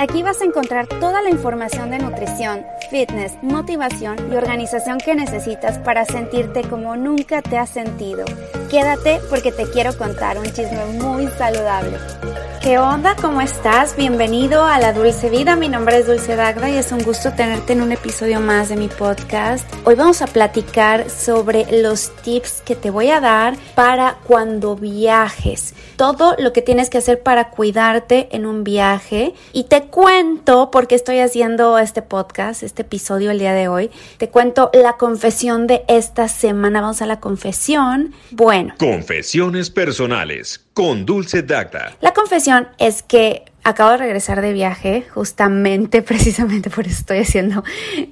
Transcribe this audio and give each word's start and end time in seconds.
Aquí 0.00 0.22
vas 0.22 0.40
a 0.40 0.46
encontrar 0.46 0.86
toda 0.86 1.20
la 1.20 1.28
información 1.28 1.90
de 1.90 1.98
nutrición, 1.98 2.64
fitness, 2.90 3.34
motivación 3.42 4.16
y 4.32 4.34
organización 4.34 4.96
que 4.96 5.14
necesitas 5.14 5.76
para 5.76 6.06
sentirte 6.06 6.62
como 6.62 6.96
nunca 6.96 7.42
te 7.42 7.58
has 7.58 7.68
sentido. 7.68 8.24
Quédate 8.70 9.20
porque 9.28 9.52
te 9.52 9.68
quiero 9.68 9.94
contar 9.98 10.38
un 10.38 10.46
chisme 10.46 10.86
muy 10.98 11.26
saludable. 11.26 11.98
¿Qué 12.62 12.78
onda? 12.78 13.16
¿Cómo 13.16 13.40
estás? 13.40 13.96
Bienvenido 13.96 14.64
a 14.64 14.78
La 14.78 14.92
Dulce 14.92 15.30
Vida. 15.30 15.56
Mi 15.56 15.70
nombre 15.70 15.96
es 15.96 16.06
Dulce 16.06 16.36
Dagda 16.36 16.68
y 16.68 16.76
es 16.76 16.92
un 16.92 17.02
gusto 17.02 17.32
tenerte 17.32 17.72
en 17.72 17.80
un 17.80 17.90
episodio 17.90 18.38
más 18.38 18.68
de 18.68 18.76
mi 18.76 18.88
podcast. 18.88 19.66
Hoy 19.84 19.94
vamos 19.94 20.20
a 20.20 20.26
platicar 20.26 21.08
sobre 21.08 21.80
los 21.80 22.14
tips 22.16 22.60
que 22.60 22.76
te 22.76 22.90
voy 22.90 23.08
a 23.10 23.20
dar 23.20 23.56
para 23.74 24.18
cuando 24.26 24.76
viajes. 24.76 25.74
Todo 25.96 26.36
lo 26.38 26.52
que 26.52 26.60
tienes 26.60 26.90
que 26.90 26.98
hacer 26.98 27.22
para 27.22 27.48
cuidarte 27.48 28.28
en 28.32 28.44
un 28.44 28.62
viaje. 28.62 29.32
Y 29.54 29.64
te 29.64 29.86
cuento, 29.90 30.70
porque 30.70 30.94
estoy 30.94 31.18
haciendo 31.18 31.78
este 31.78 32.02
podcast, 32.02 32.62
este 32.62 32.82
episodio 32.82 33.30
el 33.30 33.38
día 33.38 33.52
de 33.52 33.68
hoy, 33.68 33.90
te 34.18 34.28
cuento 34.28 34.70
la 34.72 34.96
confesión 34.96 35.66
de 35.66 35.82
esta 35.88 36.28
semana. 36.28 36.80
Vamos 36.80 37.02
a 37.02 37.06
la 37.06 37.20
confesión. 37.20 38.14
Bueno. 38.30 38.74
Confesiones 38.78 39.70
personales 39.70 40.64
con 40.74 41.04
Dulce 41.04 41.42
Dacta. 41.42 41.96
La 42.00 42.14
confesión 42.14 42.68
es 42.78 43.02
que 43.02 43.49
acabo 43.64 43.90
de 43.90 43.98
regresar 43.98 44.40
de 44.40 44.52
viaje, 44.52 45.06
justamente, 45.12 46.02
precisamente 46.10 46.70
por 46.70 46.86
eso 46.86 47.00
estoy 47.00 47.18
haciendo 47.18 47.62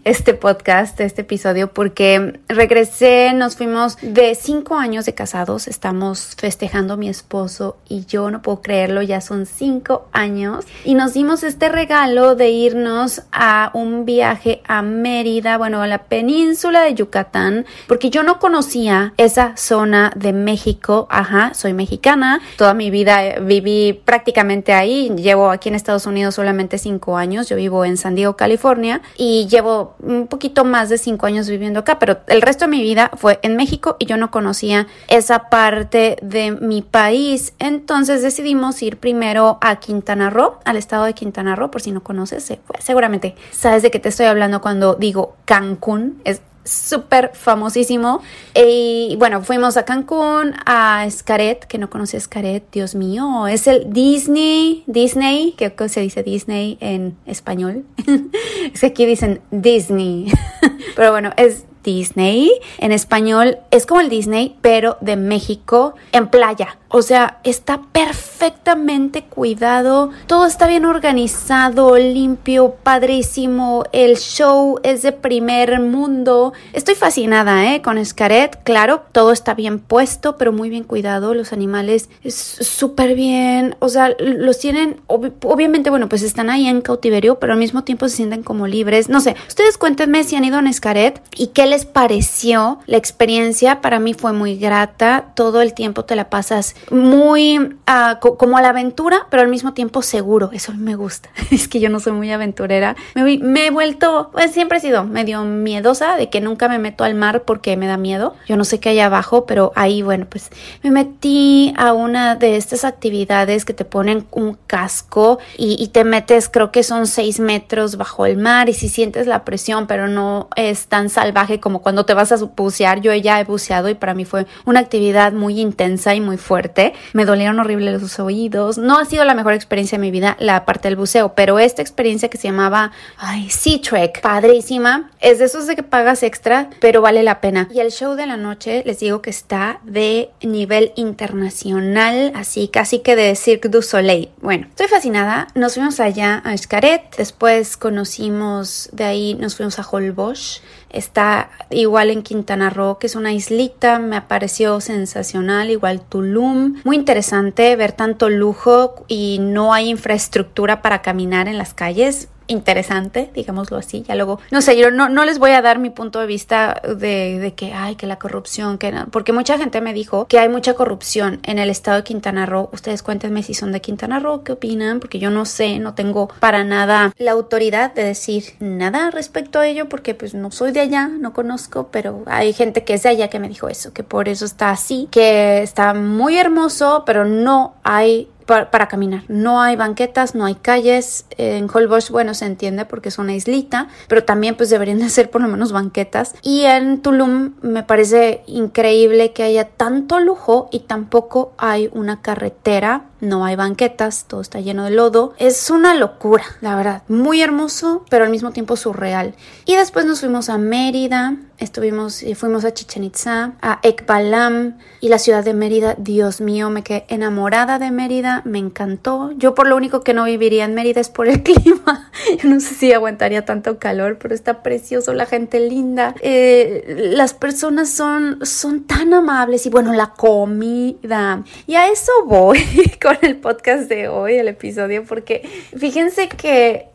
este 0.05 0.34
podcast, 0.34 1.01
este 1.01 1.23
episodio, 1.23 1.73
porque 1.73 2.41
regresé, 2.48 3.33
nos 3.34 3.56
fuimos 3.56 3.97
de 4.03 4.34
cinco 4.34 4.77
años 4.77 5.06
de 5.06 5.15
casados, 5.15 5.69
estamos 5.69 6.37
festejando 6.37 6.97
mi 6.97 7.09
esposo 7.09 7.77
y 7.89 8.05
yo 8.06 8.31
no 8.31 8.42
puedo 8.42 8.62
creerlo, 8.62 9.03
ya 9.03 9.20
son 9.20 9.47
cinco 9.47 10.09
años, 10.12 10.64
y 10.84 10.95
nos 10.95 11.14
dimos 11.14 11.42
este 11.42 11.69
regalo 11.69 12.34
de 12.34 12.50
irnos 12.50 13.22
a 13.33 13.70
un 13.75 14.05
viaje 14.05 14.62
a 14.67 14.83
Mérida, 14.83 15.59
bueno, 15.59 15.83
a 15.83 15.87
la 15.87 16.05
península 16.05 16.83
de 16.83 16.94
Yucatán, 16.94 17.67
porque 17.87 18.11
yo 18.11 18.22
no 18.22 18.39
conocía 18.39 19.15
esa 19.17 19.56
zona 19.56 20.12
de 20.17 20.33
México, 20.33 21.06
ajá, 21.11 21.55
soy 21.55 21.72
mexicana, 21.72 22.41
toda 22.56 22.75
mi 22.75 22.91
vida 22.91 23.39
viví 23.41 24.00
prácticamente 24.05 24.72
ahí, 24.72 25.11
llevo 25.17 25.38
aquí 25.50 25.69
en 25.69 25.75
Estados 25.75 26.06
Unidos 26.06 26.34
solamente 26.34 26.78
cinco 26.78 27.17
años. 27.17 27.48
Yo 27.48 27.56
vivo 27.56 27.84
en 27.84 27.97
San 27.97 28.14
Diego, 28.14 28.36
California, 28.36 29.00
y 29.17 29.47
llevo 29.47 29.94
un 30.00 30.27
poquito 30.27 30.64
más 30.64 30.89
de 30.89 30.98
cinco 30.98 31.27
años 31.27 31.48
viviendo 31.48 31.81
acá, 31.81 31.98
pero 31.98 32.19
el 32.27 32.42
resto 32.42 32.64
de 32.64 32.70
mi 32.70 32.83
vida 32.83 33.11
fue 33.17 33.39
en 33.42 33.56
México 33.56 33.97
y 33.98 34.06
yo 34.06 34.16
no 34.16 34.31
conocía 34.31 34.86
esa 35.09 35.48
parte 35.50 36.16
de 36.22 36.53
mi 36.53 36.83
país. 36.83 37.53
Entonces 37.59 38.22
decidimos 38.22 38.83
ir 38.83 38.98
primero 38.98 39.59
a 39.61 39.77
Quintana 39.77 40.31
Roo, 40.31 40.59
al 40.64 40.77
estado 40.77 41.05
de 41.05 41.14
Quintana 41.14 41.56
Roo, 41.56 41.70
por 41.70 41.83
si 41.83 41.92
no 41.92 42.03
conoces, 42.03 42.53
seguramente 42.81 43.34
sabes 43.50 43.83
de 43.83 43.91
qué 43.91 43.98
te 43.98 44.09
estoy 44.09 44.27
hablando 44.27 44.61
cuando 44.61 44.94
digo 44.94 45.36
Cancún. 45.44 46.20
Es 46.25 46.42
súper 46.69 47.30
famosísimo. 47.34 48.22
Y 48.55 49.16
bueno, 49.19 49.42
fuimos 49.42 49.77
a 49.77 49.84
Cancún, 49.84 50.55
a 50.66 51.05
Escaret, 51.06 51.64
que 51.64 51.78
no 51.78 51.91
conoce 51.91 52.16
Escaret, 52.16 52.64
Dios 52.72 52.94
mío, 52.94 53.47
es 53.47 53.66
el 53.66 53.92
Disney, 53.92 54.84
Disney, 54.86 55.55
que 55.56 55.72
se 55.88 56.00
dice 56.00 56.22
Disney 56.22 56.77
en 56.80 57.16
español. 57.27 57.84
es 58.72 58.80
que 58.80 58.86
aquí 58.86 59.06
dicen 59.06 59.41
Disney, 59.50 60.30
pero 60.97 61.10
bueno, 61.10 61.33
es 61.36 61.64
Disney. 61.83 62.51
En 62.79 62.93
español 62.93 63.59
es 63.71 63.87
como 63.87 64.01
el 64.01 64.09
Disney, 64.09 64.57
pero 64.61 64.97
de 65.01 65.17
México 65.17 65.95
en 66.12 66.29
playa. 66.29 66.79
O 66.91 67.03
sea, 67.03 67.39
está 67.45 67.83
perfectamente 67.93 69.25
cuidado, 69.25 70.11
todo 70.27 70.47
está 70.47 70.67
bien 70.67 70.87
organizado, 70.87 71.99
limpio, 71.99 72.77
padrísimo, 72.83 73.84
el 73.93 74.17
show 74.17 74.81
es 74.83 75.03
de 75.03 75.12
primer 75.12 75.81
mundo. 75.81 76.55
Estoy 76.72 76.94
fascinada, 76.94 77.75
¿eh? 77.75 77.83
Con 77.83 78.03
Scaret, 78.03 78.62
claro, 78.65 79.03
todo 79.12 79.33
está 79.33 79.53
bien 79.53 79.81
puesto, 79.81 80.38
pero 80.38 80.50
muy 80.50 80.71
bien 80.71 80.84
cuidado, 80.84 81.34
los 81.34 81.53
animales 81.53 82.09
es 82.25 82.34
súper 82.34 83.15
bien, 83.15 83.77
o 83.81 83.91
sea, 83.91 84.17
los 84.19 84.59
tienen, 84.59 84.99
obviamente, 85.09 85.91
bueno, 85.91 86.09
pues 86.09 86.22
están 86.22 86.49
ahí 86.49 86.67
en 86.69 86.81
cautiverio, 86.81 87.38
pero 87.38 87.53
al 87.53 87.59
mismo 87.59 87.84
tiempo 87.84 88.09
se 88.09 88.17
sienten 88.17 88.43
como 88.43 88.67
libres. 88.67 89.11
No 89.11 89.21
sé, 89.21 89.37
ustedes 89.47 89.77
cuéntenme 89.77 90.25
si 90.25 90.37
han 90.37 90.44
ido 90.44 90.56
a 90.56 90.72
Scaret 90.72 91.21
y 91.37 91.49
qué 91.49 91.67
les 91.69 91.87
pareció 91.87 92.79
la 92.87 92.97
experiencia. 92.97 93.81
Para 93.81 94.01
mí 94.01 94.15
fue 94.15 94.33
muy 94.33 94.56
grata, 94.56 95.27
todo 95.34 95.62
el 95.62 95.75
tiempo 95.75 96.05
te 96.05 96.17
la 96.17 96.31
pasas 96.31 96.75
muy 96.91 97.59
uh, 97.59 98.19
como 98.19 98.56
a 98.56 98.62
la 98.62 98.71
aventura, 98.71 99.27
pero 99.31 99.43
al 99.43 99.49
mismo 99.49 99.75
tiempo 99.75 100.03
seguro. 100.03 100.51
Eso 100.53 100.73
me 100.75 100.97
gusta. 100.97 101.29
es 101.51 101.69
que 101.69 101.81
yo 101.81 101.91
no 101.91 102.01
soy 102.01 102.12
muy 102.12 102.31
aventurera. 102.31 102.97
Me, 103.15 103.67
he 103.67 103.71
vuelto, 103.71 104.31
pues 104.33 104.53
siempre 104.53 104.79
he 104.79 104.81
sido 104.81 105.05
medio 105.05 105.45
miedosa 105.45 106.17
de 106.17 106.31
que 106.31 106.41
nunca 106.41 106.69
me 106.69 106.79
meto 106.79 107.05
al 107.05 107.15
mar 107.15 107.43
porque 107.43 107.77
me 107.77 107.87
da 107.87 107.97
miedo. 107.97 108.35
Yo 108.47 108.56
no 108.56 108.65
sé 108.65 108.81
qué 108.81 108.91
hay 108.91 109.00
abajo, 109.00 109.47
pero 109.47 109.73
ahí, 109.75 110.03
bueno, 110.03 110.27
pues 110.29 110.50
me 110.83 110.91
metí 110.91 111.75
a 111.77 111.93
una 111.93 112.35
de 112.35 112.56
estas 112.56 112.85
actividades 112.85 113.65
que 113.65 113.75
te 113.75 113.85
ponen 113.85 114.27
un 114.31 114.59
casco 114.67 115.39
y 115.56 115.89
te 115.89 116.05
metes, 116.05 116.49
creo 116.49 116.73
que 116.73 116.83
son 116.83 117.06
seis 117.06 117.41
metros 117.41 117.97
bajo 117.97 118.27
el 118.27 118.37
mar 118.37 118.69
y 118.69 118.75
si 118.75 118.89
sientes 118.89 119.27
la 119.27 119.45
presión, 119.45 119.87
pero 119.87 120.09
no 120.09 120.49
es 120.56 120.87
tan 120.87 121.09
salvaje 121.09 121.57
como 121.58 121.80
cuando 121.80 122.04
te 122.04 122.14
vas 122.14 122.32
a 122.32 122.36
bucear. 122.36 123.00
Yo 123.00 123.14
ya 123.14 123.41
he 123.41 123.44
buceado 123.44 123.88
y 123.88 123.94
para 123.94 124.14
mí 124.14 124.24
fue 124.24 124.46
una 124.64 124.80
actividad 124.80 125.32
muy 125.32 125.60
intensa 125.60 126.14
y 126.14 126.20
muy 126.20 126.36
fuerte 126.36 126.94
me 127.12 127.24
dolieron 127.24 127.58
horrible 127.58 127.92
los 127.92 128.19
oídos. 128.20 128.78
No 128.78 128.98
ha 128.98 129.04
sido 129.04 129.24
la 129.24 129.34
mejor 129.34 129.54
experiencia 129.54 129.98
de 129.98 130.02
mi 130.02 130.10
vida 130.10 130.36
la 130.38 130.64
parte 130.64 130.88
del 130.88 130.96
buceo, 130.96 131.34
pero 131.34 131.58
esta 131.58 131.82
experiencia 131.82 132.28
que 132.28 132.38
se 132.38 132.48
llamaba 132.48 132.92
ay, 133.16 133.50
Sea 133.50 133.80
Trek, 133.80 134.20
padrísima, 134.20 135.10
es 135.20 135.38
de 135.38 135.46
esos 135.46 135.66
de 135.66 135.76
que 135.76 135.82
pagas 135.82 136.22
extra, 136.22 136.70
pero 136.80 137.02
vale 137.02 137.22
la 137.22 137.41
pena. 137.41 137.69
Y 137.72 137.80
el 137.80 137.90
show 137.90 138.14
de 138.14 138.26
la 138.26 138.36
noche, 138.36 138.82
les 138.86 139.00
digo 139.00 139.22
que 139.22 139.30
está 139.30 139.80
de 139.82 140.30
nivel 140.42 140.92
internacional, 140.96 142.32
así 142.34 142.69
casi 142.69 143.00
que 143.00 143.16
de 143.16 143.34
Cirque 143.34 143.69
du 143.69 143.82
Soleil. 143.82 144.30
Bueno, 144.40 144.66
estoy 144.69 144.88
fascinada. 144.88 145.48
Nos 145.54 145.75
fuimos 145.75 146.00
allá 146.00 146.42
a 146.44 146.54
Escaret, 146.54 147.16
después 147.16 147.76
conocimos, 147.76 148.88
de 148.92 149.04
ahí 149.04 149.34
nos 149.34 149.56
fuimos 149.56 149.78
a 149.78 149.88
Holbox 149.88 150.62
Está 150.91 151.50
igual 151.71 152.10
en 152.10 152.22
Quintana 152.22 152.71
Roo, 152.71 152.99
que 152.99 153.06
es 153.06 153.15
una 153.15 153.32
islita, 153.32 153.99
me 153.99 154.22
pareció 154.22 154.81
sensacional, 154.81 155.71
igual 155.71 156.00
Tulum. 156.00 156.81
Muy 156.84 156.97
interesante 156.97 157.76
ver 157.76 157.93
tanto 157.93 158.31
lujo 158.31 159.04
y 159.06 159.38
no 159.41 159.75
hay 159.75 159.91
infraestructura 159.91 160.81
para 160.82 161.03
caminar 161.03 161.49
en 161.49 161.59
las 161.59 161.75
calles 161.75 162.28
interesante, 162.48 163.31
digámoslo 163.34 163.76
así. 163.76 164.03
Ya 164.09 164.14
luego, 164.14 164.41
no 164.50 164.60
sé, 164.60 164.76
yo 164.76 164.91
no, 164.91 165.09
no 165.09 165.25
les 165.25 165.38
voy 165.38 165.53
a 165.53 165.62
dar 165.62 165.78
mi 165.78 165.91
punto 165.91 166.20
de 166.20 166.26
vista 166.26 166.82
de, 166.82 167.54
que, 167.56 167.72
ay, 167.72 167.94
que 167.94 168.06
la 168.06 168.19
corrupción, 168.19 168.78
que 168.78 168.92
porque 169.10 169.32
mucha 169.32 169.59
gente 169.59 169.81
me 169.81 169.92
dijo 169.92 170.26
que 170.26 170.38
hay 170.38 170.48
mucha 170.48 170.75
corrupción 170.75 171.41
en 171.44 171.58
el 171.58 171.70
estado 171.70 171.98
de 171.98 172.04
Quintana 172.04 172.47
Roo. 172.47 172.70
Ustedes 172.72 173.03
cuéntenme 173.03 173.42
si 173.42 173.54
son 173.54 173.70
de 173.70 173.81
Quintana 173.81 174.19
Roo, 174.19 174.42
qué 174.42 174.53
opinan, 174.53 174.98
porque 174.98 175.19
yo 175.19 175.31
no 175.31 175.44
sé, 175.44 175.78
no 175.78 175.94
tengo 175.94 176.28
para 176.41 176.64
nada 176.64 177.12
la 177.19 177.32
autoridad 177.32 177.94
de 177.94 178.04
decir 178.04 178.54
nada 178.60 179.10
respecto 179.10 179.60
a 179.60 179.66
ello, 179.66 179.88
porque 179.88 180.14
pues 180.14 180.34
no 180.34 180.50
soy 180.50 180.72
de 180.72 180.81
allá, 180.81 181.08
no 181.08 181.32
conozco, 181.32 181.88
pero 181.92 182.22
hay 182.26 182.53
gente 182.53 182.84
que 182.84 182.94
es 182.94 183.03
de 183.03 183.10
allá 183.10 183.28
que 183.28 183.38
me 183.38 183.48
dijo 183.48 183.69
eso, 183.69 183.92
que 183.92 184.03
por 184.03 184.28
eso 184.28 184.44
está 184.44 184.70
así, 184.70 185.08
que 185.10 185.62
está 185.62 185.92
muy 185.94 186.38
hermoso, 186.38 187.03
pero 187.06 187.25
no 187.25 187.75
hay 187.82 188.28
para, 188.48 188.88
caminar. 188.88 189.25
No 189.28 189.60
hay 189.60 189.76
banquetas, 189.76 190.34
no 190.34 190.47
hay 190.47 190.54
calles. 190.54 191.26
En 191.36 191.69
Holbox, 191.72 192.10
bueno, 192.10 192.32
se 192.32 192.47
entiende 192.47 192.86
porque 192.86 193.10
es 193.10 193.19
una 193.19 193.34
islita, 193.34 193.88
pero 194.09 194.25
también 194.25 194.56
pues 194.56 194.70
deberían 194.70 194.98
de 194.98 195.09
ser 195.10 195.31
por 195.31 195.42
lo 195.42 195.48
menos 195.48 195.70
banquetas. 195.70 196.34
Y 196.42 196.62
en 196.62 197.03
Tulum 197.03 197.54
me 197.60 197.82
parece 197.82 198.42
increíble 198.47 199.32
que 199.32 199.43
haya 199.43 199.69
tanto 199.69 200.19
lujo 200.19 200.69
y 200.73 200.81
tampoco 200.81 201.52
hay 201.58 201.90
una 201.93 202.23
carretera 202.23 203.05
no 203.20 203.44
hay 203.44 203.56
banquetas, 203.56 204.26
todo 204.29 204.41
está 204.41 204.61
lleno 204.61 204.85
de 204.85 204.91
lodo. 204.91 205.35
Es 205.38 205.70
una 205.70 205.94
locura, 205.94 206.44
la 206.61 206.76
verdad. 206.76 207.03
Muy 207.09 207.43
hermoso, 207.43 208.05
pero 208.11 208.25
al 208.25 208.31
mismo 208.31 208.53
tiempo 208.53 208.76
surreal. 208.76 209.35
Y 209.65 209.76
después 209.76 210.06
nos 210.06 210.20
fuimos 210.20 210.49
a 210.49 210.59
Mérida, 210.59 211.37
estuvimos 211.59 212.23
y 212.23 212.35
fuimos 212.35 212.65
a 212.65 212.73
Chichen 212.73 213.05
Itza, 213.05 213.53
a 213.61 213.81
Ekbalam 213.82 214.79
y 215.00 215.09
la 215.09 215.19
ciudad 215.19 215.44
de 215.44 215.55
Mérida. 215.55 215.94
Dios 215.99 216.41
mío, 216.41 216.70
me 216.70 216.82
quedé 216.82 217.05
enamorada 217.09 217.79
de 217.79 217.91
Mérida, 217.91 218.43
me 218.44 218.59
encantó. 218.59 219.32
Yo 219.32 219.55
por 219.55 219.67
lo 219.67 219.76
único 219.76 220.03
que 220.03 220.14
no 220.14 220.25
viviría 220.25 220.64
en 220.64 220.75
Mérida 220.75 221.00
es 221.00 221.09
por 221.09 221.29
el 221.29 221.43
clima. 221.43 222.11
Yo 222.43 222.49
no 222.49 222.61
sé 222.61 222.75
si 222.75 222.93
aguantaría 222.93 223.44
tanto 223.44 223.79
calor, 223.79 224.19
pero 224.21 224.35
está 224.35 224.62
precioso, 224.62 225.12
la 225.12 225.26
gente 225.26 225.61
linda. 225.61 226.14
Eh, 226.21 227.12
las 227.14 227.35
personas 227.35 227.91
son, 227.91 228.38
son 228.47 228.85
tan 228.85 229.12
amables 229.12 229.67
y 229.67 229.71
bueno, 229.71 229.93
la 229.93 230.12
comida. 230.12 231.43
Y 231.67 231.75
a 231.75 231.88
eso 231.88 232.12
voy. 232.26 232.59
con 233.08 233.16
el 233.22 233.37
podcast 233.37 233.88
de 233.88 234.08
hoy, 234.08 234.34
el 234.34 234.49
episodio, 234.49 235.02
porque 235.02 235.40
fíjense 235.78 236.28
que 236.28 236.88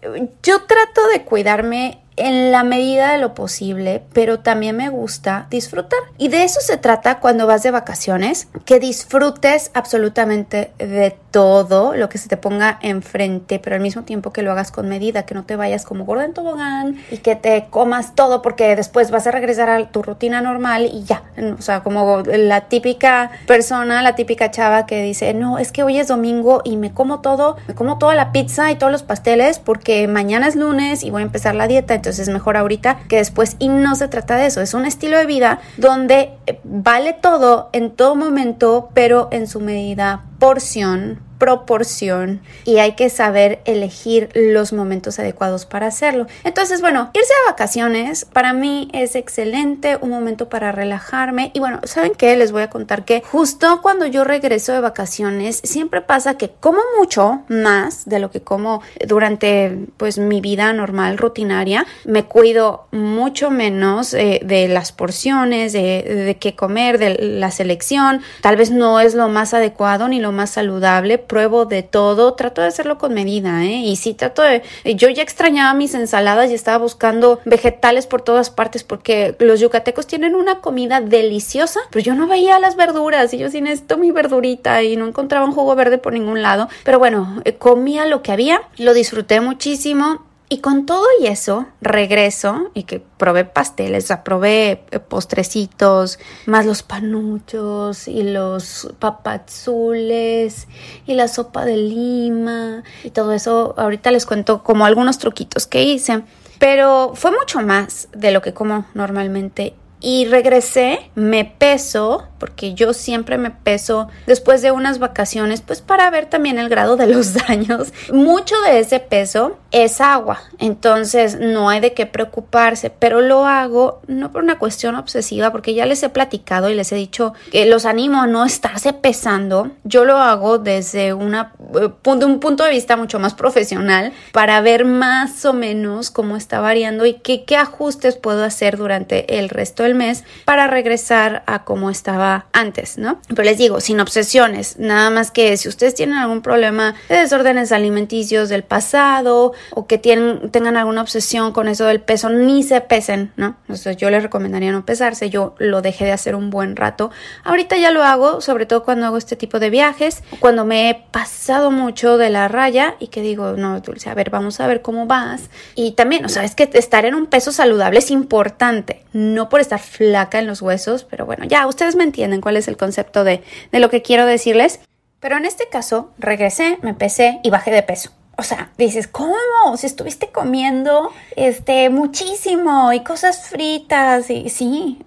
yo 0.44 0.62
trato 0.62 1.08
de 1.08 1.24
cuidarme 1.24 2.03
en 2.16 2.52
la 2.52 2.64
medida 2.64 3.12
de 3.12 3.18
lo 3.18 3.34
posible, 3.34 4.04
pero 4.14 4.40
también 4.40 4.78
me 4.78 4.90
gusta 4.90 5.48
disfrutar. 5.50 6.00
Y 6.18 6.28
de 6.28 6.44
eso 6.44 6.60
se 6.62 6.78
trata 6.78 7.20
cuando 7.20 7.48
vas 7.48 7.64
de 7.64 7.72
vacaciones, 7.72 8.48
que 8.66 8.80
disfrutes 8.80 9.72
absolutamente 9.74 10.72
de 10.78 11.16
todo 11.32 11.96
lo 11.96 12.10
que 12.10 12.20
se 12.20 12.30
te 12.30 12.38
ponga 12.38 12.78
enfrente, 12.82 13.60
pero 13.60 13.76
al 13.76 13.82
mismo 13.82 14.04
tiempo 14.04 14.32
que 14.32 14.44
lo 14.44 14.52
hagas 14.52 14.72
con 14.72 14.88
medida, 14.88 15.26
que 15.26 15.34
no 15.34 15.44
te 15.44 15.56
vayas 15.56 15.84
como 15.84 16.06
gordo 16.06 16.24
en 16.24 16.34
tobogán 16.34 16.98
y 17.10 17.18
que 17.18 17.36
te 17.36 17.66
comas 17.70 18.14
todo 18.14 18.42
porque 18.42 18.76
después 18.76 19.10
vas 19.10 19.26
a 19.26 19.32
regresar 19.32 19.70
a 19.70 19.88
tu 19.90 20.04
rutina 20.04 20.42
normal 20.42 20.86
y 20.86 21.04
ya. 21.04 21.24
O 21.58 21.62
sea, 21.62 21.82
como 21.82 22.22
la 22.22 22.62
típica 22.62 23.32
persona, 23.48 24.04
la 24.04 24.16
típica 24.16 24.52
chava 24.52 24.86
que 24.86 25.02
dice, 25.02 25.34
no, 25.34 25.58
es 25.58 25.72
que 25.72 25.82
hoy 25.82 25.98
es 25.98 26.08
domingo 26.08 26.62
y 26.64 26.78
me 26.78 26.94
como 26.94 27.22
todo, 27.22 27.58
me 27.68 27.74
como 27.74 27.98
toda 27.98 28.14
la 28.14 28.32
pizza 28.32 28.72
y 28.72 28.76
todos 28.76 28.92
los 28.92 29.02
pasteles 29.02 29.58
porque 29.58 30.08
mañana 30.08 30.48
es 30.48 30.56
lunes 30.56 31.04
y 31.04 31.10
voy 31.10 31.24
a 31.24 31.26
empezar 31.26 31.56
la 31.56 31.68
dieta 31.68 31.96
entonces 32.04 32.28
es 32.28 32.34
mejor 32.34 32.58
ahorita 32.58 33.00
que 33.08 33.16
después. 33.16 33.56
Y 33.60 33.70
no 33.70 33.96
se 33.96 34.10
trata 34.10 34.36
de 34.36 34.48
eso, 34.48 34.60
es 34.60 34.74
un 34.74 34.86
estilo 34.86 35.18
de 35.18 35.26
vida 35.26 35.62
donde 35.78 36.34
eh, 36.46 36.60
vale 36.66 37.14
todo 37.14 37.70
en 37.72 37.92
todo 37.92 38.16
momento, 38.16 38.90
pero 38.94 39.30
en 39.32 39.48
su 39.48 39.62
medida, 39.62 40.26
porción 40.38 41.22
proporción 41.44 42.40
y 42.64 42.78
hay 42.78 42.94
que 42.94 43.10
saber 43.10 43.60
elegir 43.66 44.30
los 44.34 44.72
momentos 44.72 45.20
adecuados 45.20 45.66
para 45.66 45.88
hacerlo. 45.88 46.26
Entonces, 46.46 46.80
bueno, 46.80 47.12
irse 47.14 47.34
a 47.34 47.52
vacaciones 47.52 48.24
para 48.24 48.54
mí 48.54 48.88
es 48.94 49.18
excelente, 49.18 49.98
un 50.00 50.10
momento 50.10 50.48
para 50.48 50.72
relajarme 50.72 51.52
y 51.54 51.60
bueno, 51.60 51.82
¿saben 51.84 52.14
qué? 52.16 52.38
Les 52.38 52.54
voy 52.54 52.62
a 52.62 52.70
contar 52.70 53.04
que 53.04 53.24
justo 53.30 53.82
cuando 53.82 54.06
yo 54.06 54.24
regreso 54.24 54.72
de 54.72 54.80
vacaciones 54.80 55.60
siempre 55.66 56.00
pasa 56.00 56.38
que 56.38 56.50
como 56.62 56.80
mucho 56.98 57.42
más 57.50 58.06
de 58.06 58.20
lo 58.20 58.32
que 58.32 58.42
como 58.42 58.82
durante 59.06 59.88
pues 59.98 60.20
mi 60.20 60.40
vida 60.40 60.72
normal, 60.72 61.18
rutinaria, 61.18 61.86
me 62.06 62.24
cuido 62.24 62.88
mucho 62.92 63.52
menos 63.52 64.14
eh, 64.14 64.40
de 64.46 64.70
las 64.70 64.94
porciones, 64.94 65.74
de, 65.74 66.04
de 66.04 66.38
qué 66.38 66.56
comer, 66.56 67.00
de 67.00 67.18
la 67.20 67.52
selección, 67.52 68.22
tal 68.40 68.56
vez 68.56 68.72
no 68.72 69.02
es 69.02 69.14
lo 69.14 69.28
más 69.28 69.54
adecuado 69.54 70.08
ni 70.08 70.22
lo 70.22 70.32
más 70.32 70.52
saludable, 70.52 71.18
pruebo 71.34 71.66
de 71.66 71.82
todo, 71.82 72.36
trato 72.36 72.62
de 72.62 72.68
hacerlo 72.68 73.00
con 73.00 73.16
medida, 73.16 73.64
¿eh? 73.64 73.78
Y 73.78 73.96
sí, 73.96 74.14
trato 74.14 74.44
de... 74.44 74.62
Yo 74.86 75.10
ya 75.10 75.24
extrañaba 75.24 75.74
mis 75.74 75.96
ensaladas 75.96 76.52
y 76.52 76.54
estaba 76.54 76.78
buscando 76.78 77.40
vegetales 77.44 78.06
por 78.06 78.22
todas 78.22 78.52
partes 78.52 78.84
porque 78.84 79.36
los 79.40 79.60
yucatecos 79.60 80.06
tienen 80.06 80.36
una 80.36 80.62
comida 80.62 81.02
deliciosa, 81.02 81.80
pero 81.90 82.06
yo 82.06 82.14
no 82.14 82.28
veía 82.28 82.60
las 82.60 82.76
verduras 82.76 83.34
y 83.34 83.40
yo 83.40 83.50
sin 83.50 83.66
esto 83.66 83.98
mi 83.98 84.12
verdurita 84.12 84.84
y 84.84 84.96
no 84.96 85.08
encontraba 85.08 85.44
un 85.44 85.54
jugo 85.54 85.74
verde 85.74 85.98
por 85.98 86.14
ningún 86.14 86.44
lado. 86.44 86.70
Pero 86.84 87.00
bueno, 87.00 87.42
eh, 87.46 87.56
comía 87.56 88.06
lo 88.06 88.22
que 88.22 88.32
había, 88.32 88.62
lo 88.78 88.94
disfruté 88.94 89.42
muchísimo 89.42 90.22
y 90.50 90.60
con 90.60 90.86
todo 90.86 91.06
y 91.20 91.28
eso, 91.28 91.68
regreso 91.82 92.70
y 92.74 92.84
que 92.84 93.00
probé 93.00 93.46
pasteles, 93.46 94.12
o 94.12 94.24
probé 94.24 94.84
eh, 94.92 95.00
postrecitos, 95.00 96.20
más 96.46 96.66
los 96.66 96.84
panuchos 96.84 98.08
y 98.08 98.24
los 98.24 98.94
papazules 99.00 100.68
y 101.08 101.16
la 101.16 101.28
sopa 101.28 101.66
de 101.66 101.78
lima 101.78 102.84
y 103.04 103.10
todo 103.10 103.34
eso. 103.34 103.74
Ahorita 103.78 104.12
les 104.12 104.26
cuento 104.26 104.64
como 104.64 104.86
algunos 104.86 105.18
truquitos 105.18 105.66
que 105.68 105.84
hice. 105.84 106.24
Pero 106.60 107.12
fue 107.16 107.32
mucho 107.32 107.62
más 107.62 108.08
de 108.14 108.32
lo 108.32 108.42
que 108.42 108.54
como 108.54 108.86
normalmente 108.94 109.74
y 110.04 110.26
regresé, 110.26 111.10
me 111.16 111.46
peso, 111.46 112.28
porque 112.44 112.74
yo 112.74 112.92
siempre 112.92 113.38
me 113.38 113.52
peso 113.52 114.10
después 114.28 114.62
de 114.62 114.72
unas 114.72 115.00
vacaciones, 115.00 115.62
pues 115.62 115.80
para 115.80 116.10
ver 116.10 116.26
también 116.26 116.60
el 116.60 116.68
grado 116.68 116.98
de 116.98 117.08
los 117.08 117.34
daños. 117.48 117.94
Mucho 118.12 118.60
de 118.68 118.80
ese 118.80 119.00
peso 119.00 119.56
es 119.72 120.02
agua, 120.02 120.42
entonces 120.60 121.40
no 121.40 121.70
hay 121.70 121.80
de 121.80 121.94
qué 121.94 122.06
preocuparse, 122.06 122.90
pero 122.90 123.22
lo 123.22 123.46
hago 123.46 124.02
no 124.08 124.34
por 124.34 124.44
una 124.44 124.60
cuestión 124.60 124.96
obsesiva, 124.96 125.54
porque 125.54 125.74
ya 125.74 125.86
les 125.86 126.04
he 126.04 126.10
platicado 126.10 126.70
y 126.70 126.76
les 126.76 126.92
he 126.92 126.96
dicho 126.96 127.34
que 127.50 127.66
los 127.66 127.86
animo 127.86 128.22
a 128.22 128.28
no 128.28 128.44
estarse 128.44 128.92
pesando. 128.92 129.72
Yo 129.86 130.04
lo 130.04 130.18
hago 130.18 130.58
desde 130.58 131.14
una, 131.14 131.54
eh, 131.80 131.90
un 132.04 132.40
punto 132.42 132.66
de 132.66 132.72
vista 132.72 132.98
mucho 132.98 133.20
más 133.20 133.36
profesional 133.36 134.12
para 134.34 134.60
ver 134.60 134.84
más 134.84 135.46
o 135.46 135.54
menos 135.54 136.12
cómo 136.12 136.36
está 136.36 136.60
variando 136.60 137.06
y 137.06 137.14
qué, 137.14 137.46
qué 137.46 137.56
ajustes 137.56 138.18
puedo 138.18 138.44
hacer 138.44 138.76
durante 138.76 139.40
el 139.40 139.48
resto 139.48 139.84
del 139.84 139.96
mes 139.96 140.26
para 140.44 140.68
regresar 140.68 141.44
a 141.46 141.64
como 141.64 141.90
estaba 141.90 142.33
antes, 142.52 142.98
¿no? 142.98 143.20
Pero 143.30 143.44
les 143.44 143.58
digo, 143.58 143.80
sin 143.80 144.00
obsesiones, 144.00 144.78
nada 144.80 145.10
más 145.10 145.32
que 145.32 145.56
si 145.58 145.68
ustedes 145.68 145.96
tienen 145.96 146.18
algún 146.18 146.42
problema 146.42 146.96
de 147.10 147.18
desórdenes 147.18 147.72
alimenticios 147.72 148.50
del 148.50 148.64
pasado 148.64 149.54
o 149.72 149.88
que 149.88 149.98
tienen, 149.98 150.50
tengan 150.52 150.78
alguna 150.78 151.02
obsesión 151.02 151.52
con 151.52 151.68
eso 151.68 151.86
del 151.86 152.02
peso, 152.02 152.30
ni 152.30 152.64
se 152.64 152.82
pesen, 152.82 153.32
¿no? 153.36 153.56
Entonces 153.64 153.98
yo 153.98 154.10
les 154.10 154.24
recomendaría 154.24 154.72
no 154.72 154.86
pesarse, 154.86 155.30
yo 155.30 155.56
lo 155.60 155.82
dejé 155.82 156.06
de 156.06 156.12
hacer 156.12 156.36
un 156.36 156.50
buen 156.50 156.76
rato. 156.76 157.12
Ahorita 157.44 157.78
ya 157.78 157.92
lo 157.92 158.04
hago, 158.04 158.42
sobre 158.42 158.66
todo 158.66 158.84
cuando 158.84 159.06
hago 159.06 159.18
este 159.18 159.36
tipo 159.36 159.60
de 159.60 159.70
viajes, 159.70 160.24
cuando 160.40 160.66
me 160.66 160.90
he 160.90 160.96
pasado 161.12 161.72
mucho 161.72 162.18
de 162.18 162.30
la 162.30 162.48
raya 162.48 162.96
y 163.00 163.08
que 163.08 163.22
digo, 163.22 163.54
no, 163.54 163.80
Dulce, 163.82 164.10
a 164.10 164.14
ver, 164.14 164.30
vamos 164.30 164.60
a 164.60 164.68
ver 164.68 164.82
cómo 164.82 165.06
vas. 165.06 165.50
Y 165.76 165.92
también, 165.92 166.26
o 166.26 166.30
sea, 166.30 166.44
es 166.44 166.56
que 166.56 166.70
estar 166.74 167.06
en 167.06 167.16
un 167.16 167.28
peso 167.28 167.52
saludable 167.52 168.00
es 168.00 168.12
importante, 168.12 169.04
no 169.14 169.50
por 169.50 169.62
estar 169.62 169.80
flaca 169.80 170.40
en 170.40 170.48
los 170.48 170.62
huesos, 170.62 171.04
pero 171.04 171.26
bueno, 171.26 171.46
ya 171.46 171.68
ustedes 171.68 171.96
me 171.96 172.04
entienden 172.04 172.23
cuál 172.42 172.58
es 172.58 172.68
el 172.68 172.78
concepto 172.78 173.24
de, 173.24 173.44
de 173.72 173.80
lo 173.80 173.90
que 173.90 174.02
quiero 174.02 174.26
decirles. 174.26 174.80
Pero 175.20 175.38
en 175.38 175.46
este 175.46 175.70
caso, 175.70 176.12
regresé, 176.18 176.78
me 176.82 176.94
pesé 176.94 177.40
y 177.44 177.50
bajé 177.50 177.72
de 177.72 177.84
peso 177.84 178.12
o 178.36 178.42
sea, 178.42 178.72
dices, 178.80 179.08
¿cómo? 179.08 179.36
Si 179.78 179.86
estuviste 179.86 180.30
comiendo 180.30 181.12
este 181.36 181.92
muchísimo 181.92 182.92
y 182.92 183.02
cosas 183.02 183.48
fritas 183.48 184.30
y 184.32 184.50
sí, 184.50 185.00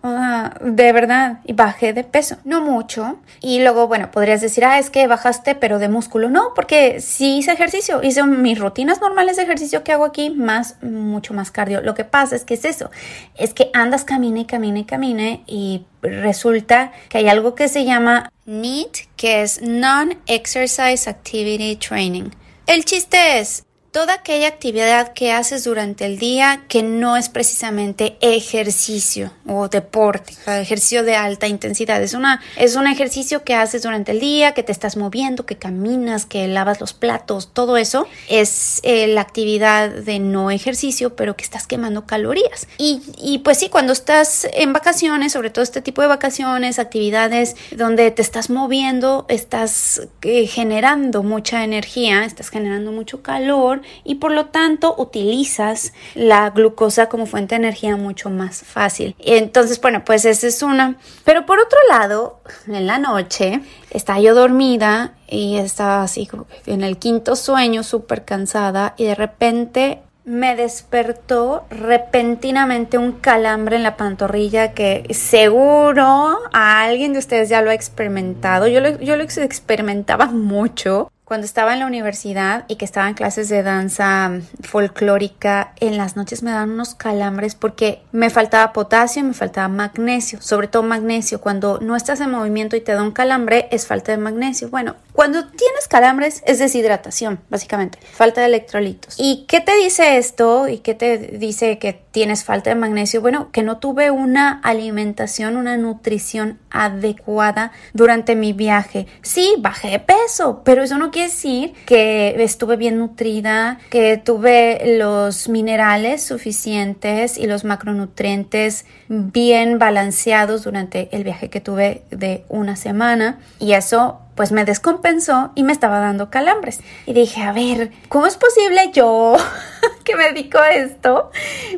de 0.61 0.93
verdad, 0.93 1.41
y 1.45 1.53
bajé 1.53 1.93
de 1.93 2.05
peso, 2.05 2.37
no 2.45 2.61
mucho. 2.61 3.17
Y 3.41 3.61
luego, 3.61 3.89
bueno, 3.89 4.13
podrías 4.13 4.41
decir, 4.41 4.65
ah, 4.65 4.79
es 4.79 4.91
que 4.91 5.09
bajaste 5.09 5.57
pero 5.57 5.81
de 5.81 5.89
músculo. 5.89 6.31
No, 6.31 6.55
porque 6.55 7.01
sí 7.01 7.39
hice 7.39 7.53
ejercicio, 7.53 8.01
hice 8.03 8.23
mis 8.23 8.61
rutinas 8.61 9.01
normales 9.01 9.37
de 9.37 9.43
ejercicio 9.43 9.83
que 9.83 9.93
hago 9.93 10.05
aquí, 10.05 10.31
más, 10.31 10.77
mucho 10.83 11.35
más 11.35 11.51
cardio. 11.51 11.81
Lo 11.81 11.95
que 11.95 12.05
pasa 12.05 12.37
es 12.37 12.45
que 12.45 12.55
es 12.55 12.65
eso, 12.65 12.91
es 13.35 13.55
que 13.55 13.71
andas, 13.75 14.05
camina 14.05 14.41
y 14.41 14.45
camina 14.45 14.79
y 14.79 14.85
camina 14.85 15.39
y 15.47 15.85
resulta 16.01 16.93
que 17.09 17.19
hay 17.19 17.29
algo 17.29 17.57
que 17.57 17.67
se 17.67 17.85
llama 17.85 18.31
NEAT, 18.45 19.09
que 19.17 19.43
es 19.43 19.61
Non-Exercise 19.63 21.11
Activity 21.11 21.75
Training. 21.75 22.31
El 22.67 22.85
chiste 22.85 23.39
es, 23.39 23.66
toda 23.97 24.13
aquella 24.13 24.49
actividad 24.49 25.15
que 25.15 25.33
haces 25.33 25.65
durante 25.65 26.05
el 26.05 26.19
día 26.19 26.65
que 26.69 26.83
no 26.83 27.17
es 27.17 27.31
precisamente 27.31 28.19
ejercicio 28.21 29.33
o 29.47 29.69
deporte, 29.69 30.35
ejercicio 30.47 31.03
de 31.03 31.17
alta 31.17 31.47
intensidad. 31.47 32.03
Es, 32.03 32.13
una, 32.13 32.43
es 32.59 32.77
un 32.77 32.89
ejercicio 32.89 33.43
que 33.43 33.55
haces 33.55 33.85
durante 33.85 34.13
el 34.13 34.21
día, 34.21 34.53
que 34.53 34.63
te 34.63 34.71
estás 34.71 34.99
moviendo, 34.99 35.47
que 35.47 35.57
caminas, 35.57 36.27
que 36.27 36.47
lavas 36.47 36.79
los 36.79 36.93
platos, 36.93 37.55
todo 37.55 37.79
eso 37.79 38.07
es 38.29 38.81
eh, 38.83 39.07
la 39.07 39.23
actividad 39.23 39.89
de 39.89 40.19
no 40.19 40.51
ejercicio, 40.51 41.17
pero 41.17 41.35
que 41.35 41.45
estás 41.45 41.67
quemando 41.67 42.05
calorías. 42.05 42.69
Y, 42.77 43.01
y 43.17 43.39
pues 43.39 43.57
sí, 43.61 43.71
cuando 43.71 43.95
estás 43.95 44.47
en 44.53 44.75
vacaciones, 44.75 45.33
sobre 45.33 45.49
todo 45.49 45.63
este 45.63 45.81
tipo 45.81 46.03
de 46.03 46.09
vacaciones, 46.09 46.79
actividades 46.79 47.57
donde 47.71 48.11
te 48.11 48.21
estás 48.21 48.51
moviendo, 48.51 49.25
estás 49.31 50.07
eh, 50.21 50.47
generando 50.47 51.23
mucha 51.23 51.65
energía, 51.65 52.27
estás 52.27 52.51
generando 52.51 52.93
mucho 52.93 53.23
calor, 53.23 53.81
y 54.05 54.17
por 54.17 54.33
lo 54.33 54.47
tanto 54.47 54.95
utilizas 54.99 55.93
la 56.15 56.51
glucosa 56.51 57.09
como 57.09 57.27
fuente 57.27 57.55
de 57.55 57.63
energía 57.63 57.97
mucho 57.97 58.31
más 58.31 58.63
fácil. 58.63 59.15
Entonces, 59.19 59.81
bueno, 59.81 60.05
pues 60.05 60.25
esa 60.25 60.47
es 60.47 60.63
una. 60.63 60.97
Pero 61.25 61.47
por 61.47 61.59
otro 61.59 61.79
lado, 61.89 62.41
en 62.67 62.87
la 62.87 62.99
noche 62.99 63.61
estaba 63.91 64.21
yo 64.21 64.35
dormida 64.35 65.15
y 65.29 65.57
estaba 65.57 66.03
así 66.03 66.27
como 66.27 66.47
en 66.67 66.83
el 66.83 66.99
quinto 66.99 67.37
sueño 67.37 67.83
súper 67.83 68.25
cansada 68.25 68.95
y 68.97 69.05
de 69.05 69.15
repente 69.15 70.03
me 70.27 70.57
despertó 70.57 71.65
repentinamente 71.71 72.99
un 72.99 73.13
calambre 73.13 73.77
en 73.77 73.85
la 73.85 73.97
pantorrilla 73.97 74.73
que 74.73 75.07
seguro 75.15 76.41
a 76.53 76.83
alguien 76.83 77.13
de 77.13 77.21
ustedes 77.21 77.49
ya 77.49 77.63
lo 77.63 77.71
ha 77.71 77.75
experimentado. 77.75 78.67
Yo 78.67 78.81
yo 78.99 79.17
lo 79.17 79.23
experimentaba 79.23 80.27
mucho 80.27 81.13
cuando 81.27 81.45
estaba 81.45 81.73
en 81.73 81.81
la 81.81 81.87
universidad 81.87 82.65
y 82.69 82.77
que 82.77 82.85
estaba 82.85 83.09
en 83.09 83.15
clases 83.15 83.49
de 83.49 83.65
danza 83.65 84.31
folclórica, 84.61 85.73
en 85.81 85.97
las 85.97 86.15
noches 86.15 86.45
me 86.45 86.53
daban 86.53 86.71
unos 86.71 86.95
calambres 86.95 87.57
porque 87.57 88.01
me 88.13 88.31
faltaba 88.31 88.73
potasio 88.73 89.23
y 89.23 89.25
me 89.25 89.35
faltaba 89.35 89.67
magnesio, 89.67 90.41
sobre 90.41 90.69
todo 90.69 90.85
magnesio. 90.85 91.41
Cuando 91.41 91.81
no 91.81 91.97
estás 91.97 92.21
en 92.21 92.31
movimiento 92.31 92.77
y 92.77 92.81
te 92.81 92.93
da 92.93 93.03
un 93.03 93.11
calambre, 93.11 93.67
es 93.73 93.89
falta 93.89 94.13
de 94.13 94.19
magnesio. 94.19 94.69
Bueno, 94.69 94.95
cuando 95.13 95.49
tienes 95.49 95.89
calambres 95.89 96.45
es 96.47 96.61
deshidratación, 96.61 97.41
básicamente, 97.51 97.99
falta 98.13 98.43
de 98.43 98.47
electrolitos. 98.47 99.17
¿Y 99.19 99.47
qué 99.49 99.61
te 99.61 99.77
dice 99.79 100.19
esto? 100.19 100.69
¿Y 100.69 100.79
qué 100.79 100.95
te 100.95 101.19
dice 101.19 101.81
que 101.81 102.06
tienes 102.17 102.45
falta 102.45 102.71
de 102.71 102.77
magnesio, 102.77 103.21
bueno, 103.21 103.51
que 103.53 103.63
no 103.63 103.77
tuve 103.77 104.11
una 104.11 104.59
alimentación, 104.63 105.55
una 105.55 105.77
nutrición 105.77 106.59
adecuada 106.71 107.73
durante 107.93 108.35
mi 108.37 108.55
viaje. 108.55 109.07
Sí, 109.21 109.53
bajé 109.59 109.91
de 109.91 109.99
peso, 109.99 110.63
pero 110.65 110.83
eso 110.83 110.97
no 110.97 111.11
quiere 111.11 111.29
decir 111.29 111.75
que 111.85 112.43
estuve 112.43 112.79
bien 112.79 112.97
nutrida, 112.97 113.81
que 113.91 114.17
tuve 114.17 114.97
los 114.97 115.51
minerales 115.51 116.23
suficientes 116.23 117.37
y 117.37 117.47
los 117.47 117.65
macronutrientes 117.65 118.87
bien 119.09 119.79
balanceados 119.79 120.65
durante 120.65 121.15
el 121.15 121.23
viaje 121.23 121.51
que 121.51 121.61
tuve 121.61 122.01
de 122.11 122.47
una 122.49 122.77
semana 122.77 123.41
y 123.59 123.75
eso 123.75 124.21
pues 124.37 124.53
me 124.53 124.65
descompensó 124.65 125.51
y 125.55 125.65
me 125.65 125.73
estaba 125.73 125.99
dando 125.99 126.31
calambres. 126.31 126.81
Y 127.07 127.15
dije, 127.15 127.43
a 127.43 127.53
ver, 127.53 127.91
¿cómo 128.09 128.27
es 128.27 128.37
posible 128.37 128.91
yo 128.93 129.37
que 130.05 130.15
me 130.15 130.25
dedico 130.33 130.59
a 130.59 130.71
esto 130.71 131.31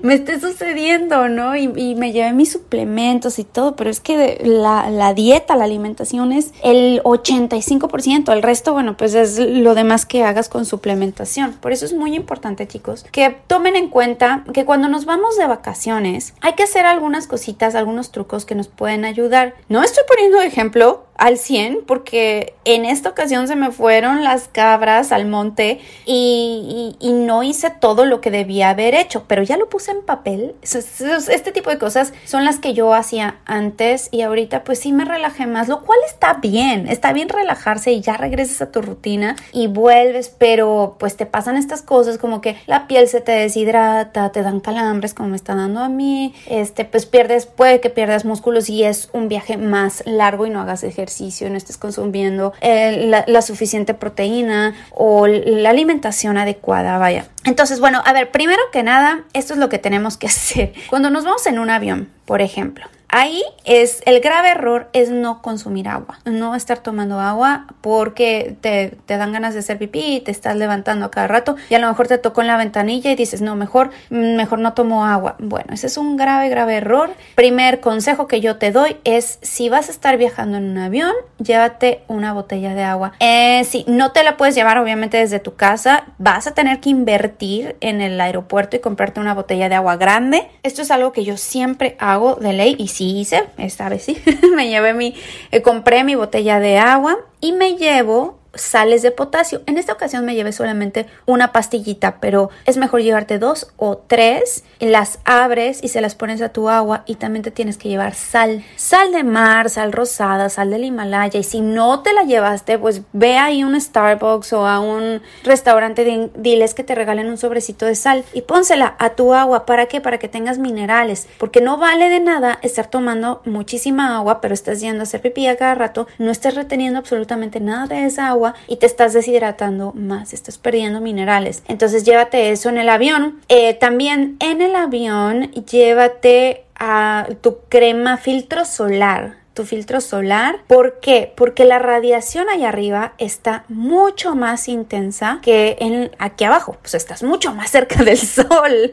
me 0.03 0.15
esté 0.15 0.41
sucediendo, 0.41 1.29
¿no? 1.29 1.57
Y, 1.57 1.69
me 1.99 2.13
llevé 2.13 2.33
mis 2.33 2.53
suplementos 2.53 3.39
y 3.39 3.45
todo, 3.45 3.75
pero 3.75 3.91
es 3.91 4.01
que 4.01 4.41
la, 4.45 4.91
la 4.91 5.15
dieta, 5.15 5.57
la 5.57 5.65
alimentación 5.65 6.33
es 6.33 6.53
el 6.63 7.03
85%, 7.03 8.33
el 8.33 8.43
resto, 8.43 8.73
bueno, 8.73 8.97
pues 8.97 9.15
es 9.15 9.39
lo 9.39 9.75
demás 9.75 10.07
que 10.07 10.23
hagas 10.23 10.49
con 10.49 10.65
suplementación. 10.65 11.55
Por 11.55 11.73
eso 11.73 11.85
es 11.87 11.93
muy 11.95 12.15
importante, 12.15 12.67
chicos, 12.69 13.05
que 13.11 13.37
tomen 13.47 13.77
en 13.77 13.89
cuenta 13.89 14.45
que 14.53 14.65
cuando 14.65 14.89
nos 14.89 15.07
vamos 15.07 15.37
de 15.37 15.47
vacaciones 15.47 16.35
hay 16.41 16.55
que 16.55 16.65
hacer 16.65 16.87
algunas 16.87 17.27
cositas, 17.27 17.75
algunos 17.75 18.13
trucos 18.13 18.45
que 18.45 18.55
nos 18.55 18.69
pueden 18.69 19.05
ayudar. 19.05 19.55
No 19.69 19.83
estoy 19.83 20.05
poniendo 20.07 20.41
ejemplo 20.41 21.07
al 21.17 21.37
100 21.37 21.85
porque 21.87 22.48
en 22.65 22.85
esta 22.85 23.09
ocasión 23.09 23.49
se 23.49 23.57
me 23.57 23.71
fueron 23.71 24.23
las 24.23 24.49
cabras 24.49 25.13
al 25.13 25.27
monte 25.27 25.81
y, 26.07 26.97
no 27.29 27.43
hice 27.43 27.71
todo 27.71 28.05
lo 28.05 28.21
que 28.21 28.31
debía 28.31 28.71
haber 28.71 28.95
hecho, 28.95 29.25
pero 29.27 29.43
ya 29.43 29.57
lo 29.57 29.69
puse 29.69 29.91
en 29.91 30.03
papel. 30.03 30.55
Este 30.63 31.53
tipo 31.53 31.71
de 31.71 31.79
cosas 31.79 32.13
son 32.25 32.45
las 32.45 32.59
que 32.59 32.75
yo 32.75 32.95
hacía 32.95 33.41
antes 33.45 34.09
y 34.11 34.23
ahorita 34.23 34.65
pues 34.65 34.79
sí 34.79 34.93
me 34.93 35.05
relajé 35.05 35.47
más, 35.47 35.69
lo 35.69 35.85
cual 35.85 35.99
está 36.07 36.35
bien, 36.35 36.87
está 36.89 37.13
bien 37.13 37.29
relajarse 37.29 37.93
y 37.93 38.01
ya 38.01 38.17
regresas 38.17 38.63
a 38.63 38.71
tu 38.71 38.83
rutina 38.83 39.37
y 39.53 39.67
vuelves, 39.67 40.29
pero 40.37 40.97
pues 40.99 41.17
te 41.17 41.27
pasan 41.27 41.57
estas 41.57 41.83
cosas 41.83 42.19
como 42.19 42.41
que 42.41 42.57
la 42.67 42.87
piel 42.87 43.09
se 43.09 43.21
te 43.21 43.33
deshidrata, 43.33 44.31
te 44.31 44.43
dan 44.43 44.61
calambres 44.61 45.13
como 45.15 45.31
me 45.31 45.37
está 45.37 45.55
dando 45.55 45.81
a 45.81 45.89
mí, 45.89 46.35
este 46.47 46.85
pues 46.85 47.07
pierdes, 47.07 47.47
puede 47.47 47.81
que 47.81 47.91
pierdas 47.91 48.25
músculos 48.25 48.71
y 48.71 48.85
es 48.85 49.11
un 49.13 49.29
viaje 49.29 49.57
más 49.57 50.03
largo 50.07 50.47
y 50.47 50.51
no 50.51 50.61
hagas 50.61 50.85
ejercicio 50.85 51.09
ejercicio, 51.09 51.49
no 51.49 51.57
estés 51.57 51.79
consumiendo 51.79 52.38
eh, 52.61 53.07
la, 53.07 53.25
la 53.27 53.43
suficiente 53.43 53.95
proteína 53.95 54.75
o 54.91 55.27
la 55.27 55.71
alimentación 55.71 56.39
adecuada, 56.39 56.99
vaya. 56.99 57.27
Entonces, 57.45 57.81
bueno, 57.81 58.03
a 58.05 58.13
ver, 58.13 58.31
primero 58.31 58.63
que 58.73 58.83
nada, 58.83 59.25
esto 59.33 59.55
es 59.55 59.59
lo 59.59 59.69
que 59.69 59.79
tenemos 59.79 60.17
que 60.17 60.27
hacer. 60.29 60.73
Cuando 60.91 61.11
nos 61.11 61.25
vamos 61.25 61.47
en 61.47 61.59
un 61.59 61.71
avión, 61.71 62.09
por 62.25 62.41
ejemplo, 62.41 62.87
Ahí 63.11 63.43
es 63.65 64.03
el 64.05 64.21
grave 64.21 64.51
error 64.51 64.91
es 64.93 65.09
no 65.09 65.41
consumir 65.41 65.89
agua, 65.89 66.19
no 66.27 66.55
estar 66.55 66.79
tomando 66.79 67.21
agua 67.21 67.67
porque 67.81 68.57
te, 68.61 68.99
te, 69.07 69.17
dan 69.17 69.33
ganas 69.33 69.55
de 69.55 69.61
hacer 69.61 69.79
pipí 69.79 70.17
y 70.17 70.21
te 70.21 70.31
estás 70.31 70.57
levantando 70.57 71.07
a 71.07 71.11
cada 71.11 71.27
rato 71.27 71.57
y 71.71 71.75
a 71.75 71.79
lo 71.79 71.89
mejor 71.89 72.07
te 72.07 72.19
tocó 72.19 72.43
en 72.43 72.49
la 72.49 72.59
ventanilla 72.59 73.11
y 73.11 73.17
dices, 73.17 73.41
no, 73.41 73.57
mejor, 73.57 73.91
mejor 74.11 74.59
no 74.59 74.75
tomo 74.75 75.07
agua. 75.07 75.37
Bueno, 75.39 75.73
ese 75.73 75.87
es 75.87 75.97
un 75.97 76.19
grave, 76.19 76.51
grave 76.51 76.77
error. 76.77 77.11
Primer 77.35 77.81
consejo 77.81 78.27
que 78.27 78.43
yo 78.43 78.57
te 78.57 78.73
doy 78.73 78.99
es 79.05 79.39
si 79.41 79.71
vas 79.71 79.89
a 79.89 79.93
estar 79.93 80.19
viajando 80.19 80.59
en 80.59 80.65
un 80.65 80.77
avión, 80.77 81.13
llévate 81.39 82.03
una 82.09 82.35
botella 82.35 82.75
de 82.75 82.83
agua. 82.83 83.15
Eh, 83.21 83.65
si 83.65 83.87
no 83.89 84.13
te 84.13 84.23
la 84.23 84.37
puedes 84.37 84.55
llevar 84.55 84.77
obviamente 84.77 85.17
desde 85.17 85.41
tu 85.41 85.55
casa, 85.55 86.05
vas 86.19 86.47
a 86.47 86.53
tener 86.53 86.81
que 86.81 86.91
invertir 86.91 87.77
en 87.81 88.03
el 88.03 88.21
aeropuerto 88.21 88.77
y 88.77 88.81
comprarte 88.81 89.19
una 89.19 89.33
botella 89.33 89.71
de 89.71 89.77
agua 89.77 89.97
grande. 89.97 90.51
Esto 90.63 90.83
es 90.83 90.91
algo 90.91 91.13
que 91.13 91.25
yo 91.25 91.39
siempre 91.39 91.97
hago 91.99 92.35
de 92.35 92.53
ley 92.53 92.77
y 92.79 92.89
sí 92.99 93.21
hice, 93.21 93.45
esta 93.59 93.89
vez 93.89 94.03
sí, 94.03 94.21
me 94.57 94.69
llevé 94.69 94.93
mi, 94.93 95.15
eh, 95.53 95.63
compré 95.63 96.03
mi 96.03 96.17
botella 96.17 96.59
de 96.59 96.79
agua 96.79 97.17
y 97.41 97.53
me 97.53 97.77
llevo 97.77 98.38
sales 98.55 99.03
de 99.03 99.11
potasio. 99.11 99.63
En 99.67 99.79
esta 99.79 99.93
ocasión 99.93 100.25
me 100.25 100.35
llevé 100.35 100.53
solamente 100.53 101.07
una 101.27 101.53
pastillita, 101.53 102.21
pero 102.21 102.51
es 102.67 102.77
mejor 102.77 103.03
llevarte 103.03 103.39
dos 103.39 103.73
o 103.77 103.99
tres. 103.99 104.65
Las 104.81 105.19
abres 105.25 105.83
y 105.83 105.89
se 105.89 106.01
las 106.01 106.15
pones 106.15 106.41
a 106.43 106.51
tu 106.51 106.69
agua 106.69 107.03
y 107.07 107.17
también 107.17 107.43
te 107.43 107.51
tienes 107.51 107.79
que 107.79 107.89
llevar 107.89 108.15
sal. 108.15 108.65
Sal 108.77 109.13
de 109.13 109.25
mar, 109.25 109.71
sal 109.71 109.93
rosada, 109.93 110.49
sal 110.49 110.71
del 110.71 110.85
Himalaya. 110.85 111.39
Y 111.39 111.45
si 111.45 111.61
no 111.61 112.01
te 112.01 112.13
la 112.13 112.23
llevaste, 112.23 112.79
pues 112.79 113.03
ve 113.13 113.37
ahí 113.37 113.63
a 113.63 113.67
un 113.67 113.79
Starbucks 113.81 114.53
o 114.53 114.67
a 114.67 114.81
un 114.81 115.23
restaurante, 115.45 116.31
diles 116.37 116.75
que 116.75 116.85
te 116.85 116.95
regalen 116.95 117.29
un 117.29 117.39
sobrecito 117.39 117.87
de 117.87 117.95
sal 117.95 118.25
y 118.33 118.43
pónsela 118.43 118.97
a 118.99 119.11
tu 119.11 119.35
agua. 119.35 119.67
¿Para 119.67 119.87
qué? 119.87 120.01
Para 120.01 120.19
que 120.19 120.29
tengas 120.29 120.59
minerales. 120.59 121.29
Porque 121.39 121.61
no 121.61 121.77
vale 121.77 122.09
de 122.09 122.21
nada 122.21 122.59
estar 122.63 122.87
tomando 122.89 123.43
muchísima 123.45 124.17
agua, 124.17 124.41
pero 124.41 124.55
estás 124.55 124.81
yendo 124.81 125.01
a 125.01 125.03
hacer 125.05 125.21
pipí 125.21 125.47
a 125.47 125.57
cada 125.57 125.75
rato, 125.75 126.07
no 126.19 126.31
estás 126.31 126.55
reteniendo 126.55 126.99
absolutamente 126.99 127.61
nada 127.61 127.87
de 127.87 128.05
esa 128.05 128.29
agua 128.29 128.38
y 128.67 128.77
te 128.77 128.87
estás 128.87 129.13
deshidratando 129.13 129.93
más, 129.95 130.33
estás 130.33 130.59
perdiendo 130.59 131.01
minerales. 131.01 131.63
Entonces 131.69 132.05
llévate 132.05 132.51
eso 132.51 132.69
en 132.69 132.79
el 132.79 132.89
avión. 132.89 133.41
Eh, 133.49 133.75
también 133.75 134.37
en 134.41 134.63
el 134.63 134.75
avión 134.75 135.51
llévate 135.53 136.65
a 136.79 137.29
tu 137.41 137.59
crema 137.69 138.17
filtro 138.17 138.65
solar 138.65 139.37
tu 139.59 139.65
filtro 139.65 140.01
solar. 140.01 140.61
¿Por 140.69 141.01
qué? 141.01 141.33
Porque 141.37 141.65
la 141.65 141.81
radiación 141.81 142.49
allá 142.49 142.69
arriba 142.69 143.15
está 143.19 143.65
mucho 143.67 144.37
más 144.37 144.69
intensa 144.69 145.41
que 145.43 145.77
en 145.81 146.13
aquí 146.21 146.45
abajo. 146.45 146.77
Pues 146.81 146.95
estás 146.95 147.25
mucho 147.25 147.53
más 147.57 147.73
cerca 147.73 148.05
del 148.05 148.19
sol. 148.19 148.93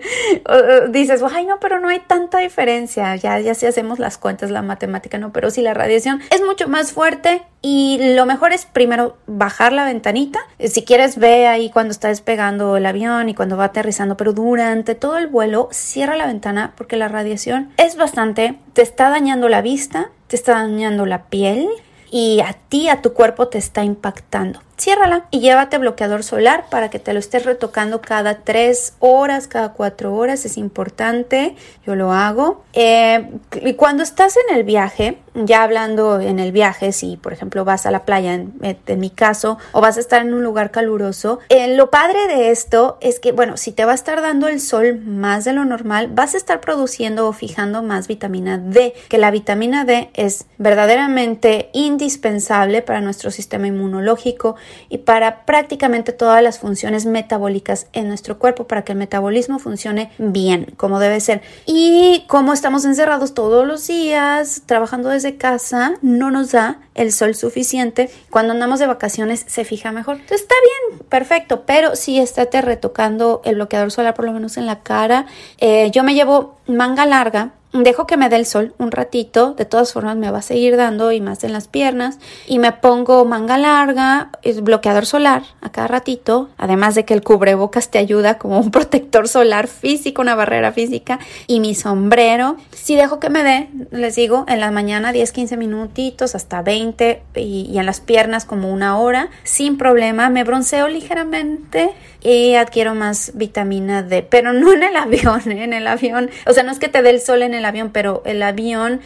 dices, 0.90 1.22
ay, 1.32 1.46
no, 1.46 1.60
pero 1.60 1.80
no 1.80 1.90
hay 1.90 2.00
tanta 2.00 2.40
diferencia. 2.40 3.16
Ya, 3.16 3.40
ya 3.40 3.54
si 3.54 3.68
hacemos 3.68 4.00
las 4.00 4.18
cuentas, 4.18 4.50
la 4.50 4.64
matemática, 4.64 5.20
no, 5.20 5.32
pero 5.32 5.52
si 5.52 5.62
la 5.62 5.76
radiación 5.76 6.20
es 6.32 6.42
mucho 6.42 6.68
más 6.68 6.94
fuerte 6.94 7.44
y 7.62 8.14
lo 8.16 8.26
mejor 8.26 8.52
es 8.52 8.66
primero 8.66 9.18
bajar 9.28 9.72
la 9.72 9.86
ventanita. 9.86 10.40
Si 10.60 10.84
quieres, 10.84 11.18
ve 11.18 11.48
ahí 11.48 11.70
cuando 11.70 11.92
está 11.92 12.08
despegando 12.08 12.78
el 12.78 12.88
avión 12.88 13.30
y 13.30 13.36
cuando 13.36 13.56
va 13.56 13.66
aterrizando, 13.66 14.18
pero 14.18 14.34
durante 14.34 14.96
todo 14.96 15.18
el 15.18 15.28
vuelo, 15.28 15.70
cierra 15.72 16.16
la 16.16 16.26
ventana 16.26 16.74
porque 16.76 16.96
la 16.96 17.08
radiación 17.08 17.72
es 17.78 17.98
bastante, 17.98 18.60
te 18.76 18.82
está 18.82 19.10
dañando 19.10 19.48
la 19.48 19.62
vista, 19.62 20.12
te 20.28 20.36
está 20.36 20.56
dañando 20.56 21.06
la 21.06 21.30
piel 21.30 21.70
y 22.12 22.42
a 22.42 22.52
ti, 22.68 22.90
a 22.90 23.02
tu 23.02 23.14
cuerpo 23.14 23.48
te 23.48 23.58
está 23.58 23.86
impactando. 23.86 24.60
Ciérrala 24.78 25.28
y 25.32 25.40
llévate 25.40 25.78
bloqueador 25.78 26.24
solar 26.24 26.66
para 26.70 26.90
que 26.90 27.00
te 27.00 27.14
lo 27.14 27.20
estés 27.20 27.46
retocando 27.46 28.02
cada 28.02 28.40
tres 28.40 28.94
horas, 29.00 29.48
cada 29.48 29.72
cuatro 29.72 30.14
horas. 30.14 30.44
Es 30.44 30.58
importante, 30.58 31.56
yo 31.86 31.96
lo 31.96 32.12
hago. 32.12 32.64
Eh, 32.74 33.30
y 33.62 33.74
cuando 33.76 34.04
estás 34.04 34.36
en 34.36 34.56
el 34.56 34.64
viaje, 34.66 35.18
ya 35.34 35.64
hablando 35.64 36.20
en 36.20 36.40
el 36.40 36.52
viaje, 36.52 36.92
si 36.92 37.16
por 37.16 37.32
ejemplo 37.32 37.64
vas 37.64 37.86
a 37.86 37.92
la 37.92 38.04
playa, 38.04 38.34
en, 38.34 39.00
mi 39.00 39.10
caso, 39.10 39.58
o 39.72 39.80
vas 39.80 39.96
a 39.96 40.02
estar 40.02 40.22
en 40.22 40.34
un 40.34 40.44
lugar 40.44 40.72
caluroso, 40.72 41.40
eh, 41.50 41.76
lo 41.76 41.90
padre 41.90 42.28
de 42.28 42.52
esto 42.52 42.98
es 43.00 43.20
que, 43.20 43.32
bueno, 43.32 43.56
si 43.56 43.72
te 43.72 43.86
va 43.86 43.94
a 43.94 43.96
estar 43.96 44.22
dando 44.22 44.50
el 44.50 44.60
sol 44.60 45.00
más 45.00 45.46
de 45.46 45.54
lo 45.54 45.64
normal, 45.64 46.10
vas 46.12 46.34
a 46.34 46.38
estar 46.38 46.60
produciendo 46.60 47.28
o 47.28 47.34
fijando 47.34 47.82
más 47.82 48.08
vitamina 48.08 48.58
D, 48.58 48.94
que 49.08 49.18
la 49.18 49.32
vitamina 49.32 49.86
D 49.86 50.10
es 50.14 50.46
verdaderamente 50.58 51.70
indispensable 51.74 52.82
para 52.82 53.00
nuestro 53.00 53.32
sistema 53.32 53.68
inmunológico 53.68 54.56
y 54.90 55.00
para 55.00 55.46
prácticamente 55.46 56.14
todas 56.14 56.42
las 56.42 56.60
funciones 56.60 57.06
metabólicas 57.06 57.88
en 57.94 58.08
nuestro 58.08 58.40
cuerpo 58.40 58.68
para 58.68 58.84
que 58.84 58.94
el 58.94 58.98
metabolismo 58.98 59.60
funcione 59.60 60.12
bien, 60.18 60.74
como 60.78 61.00
debe 61.00 61.20
ser. 61.20 61.42
Y 61.66 62.26
como 62.28 62.54
estamos 62.54 62.86
encerrados 62.86 63.34
todos 63.34 63.66
los 63.66 63.88
días, 63.88 64.64
trabajando 64.66 65.10
desde 65.10 65.38
casa, 65.38 65.94
no 66.02 66.32
nos 66.32 66.52
da 66.52 66.80
el 66.94 67.12
sol 67.12 67.36
suficiente. 67.36 68.10
Cuando 68.30 68.54
andamos 68.54 68.80
de 68.80 68.88
vacaciones 68.88 69.46
se 69.48 69.66
fija 69.66 69.92
mejor. 69.92 70.18
Está 70.30 70.56
bien, 70.90 71.00
perfecto, 71.10 71.64
pero 71.66 71.96
sí 71.96 72.20
estate 72.20 72.62
retocando 72.62 73.42
el 73.46 73.56
bloqueador 73.56 73.92
solar 73.92 74.14
por 74.14 74.26
lo 74.26 74.34
menos 74.34 74.58
en 74.58 74.66
la 74.66 74.80
cara. 74.82 75.26
Eh, 75.58 75.92
yo 75.92 76.04
me 76.04 76.14
llevo 76.14 76.58
manga 76.68 77.06
larga 77.06 77.52
dejo 77.84 78.08
que 78.08 78.18
me 78.18 78.30
dé 78.30 78.38
el 78.38 78.46
sol 78.46 78.74
un 78.78 78.92
ratito, 78.92 79.54
de 79.54 79.66
todas 79.66 79.94
formas 79.94 80.18
me 80.18 80.32
va 80.32 80.40
a 80.40 80.42
seguir 80.42 80.78
dando 80.78 81.12
y 81.12 81.22
más 81.22 81.44
en 81.44 81.54
las 81.54 81.68
piernas 81.68 82.20
y 82.48 82.60
me 82.60 82.72
pongo 82.72 83.26
manga 83.26 83.58
larga, 83.58 84.30
bloqueador 84.62 85.06
solar 85.06 85.44
a 85.62 85.72
cada 85.72 85.88
ratito, 85.88 86.50
además 86.58 86.96
de 86.96 87.06
que 87.06 87.14
el 87.14 87.24
cubrebocas 87.24 87.90
te 87.90 87.98
ayuda 87.98 88.38
como 88.38 88.60
un 88.60 88.72
protector 88.76 89.28
solar 89.28 89.68
físico, 89.68 90.22
una 90.22 90.36
barrera 90.36 90.72
física 90.72 91.20
y 91.48 91.60
mi 91.60 91.76
sombrero. 91.76 92.58
Si 92.72 92.96
dejo 92.96 93.20
que 93.20 93.30
me 93.30 93.44
dé, 93.44 93.70
les 93.92 94.16
digo, 94.16 94.46
en 94.48 94.60
la 94.60 94.72
mañana 94.72 95.12
10, 95.12 95.32
15 95.32 95.58
minutitos 95.58 96.36
hasta 96.36 96.62
20 96.62 97.22
y, 97.36 97.78
en 97.78 97.86
las 97.86 98.00
piernas 98.00 98.46
como 98.46 98.72
una 98.72 98.98
hora, 98.98 99.30
sin 99.44 99.78
problema, 99.78 100.30
me 100.30 100.44
bronceo 100.44 100.88
ligeramente 100.88 101.92
y 102.22 102.56
adquiero 102.56 102.96
más 102.96 103.32
vitamina 103.36 104.02
D, 104.02 104.24
pero 104.24 104.54
no 104.54 104.74
en 104.74 104.84
el 104.84 104.96
avión, 104.96 105.52
¿eh? 105.52 105.64
en 105.64 105.74
el 105.74 105.88
avión, 105.88 106.30
o 106.46 106.54
sea, 106.54 106.64
no 106.64 106.72
es 106.72 106.80
que 106.80 106.88
te 106.88 107.02
dé 107.02 107.10
el 107.10 107.22
sol 107.22 107.44
en 107.44 107.54
el 107.54 107.65
avión, 107.66 107.90
pero 107.92 108.22
el 108.26 108.42
avión 108.44 109.02